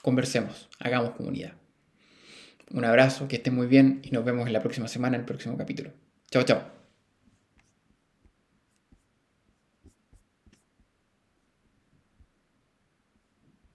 Conversemos, 0.01 0.69
hagamos 0.79 1.11
comunidad. 1.11 1.53
Un 2.71 2.83
abrazo, 2.83 3.27
que 3.27 3.37
estén 3.37 3.55
muy 3.55 3.67
bien 3.67 4.01
y 4.03 4.11
nos 4.11 4.25
vemos 4.25 4.47
en 4.47 4.53
la 4.53 4.61
próxima 4.61 4.87
semana 4.87 5.15
en 5.15 5.21
el 5.21 5.25
próximo 5.25 5.57
capítulo. 5.57 5.91
Chao, 6.29 6.43
chao. 6.43 6.74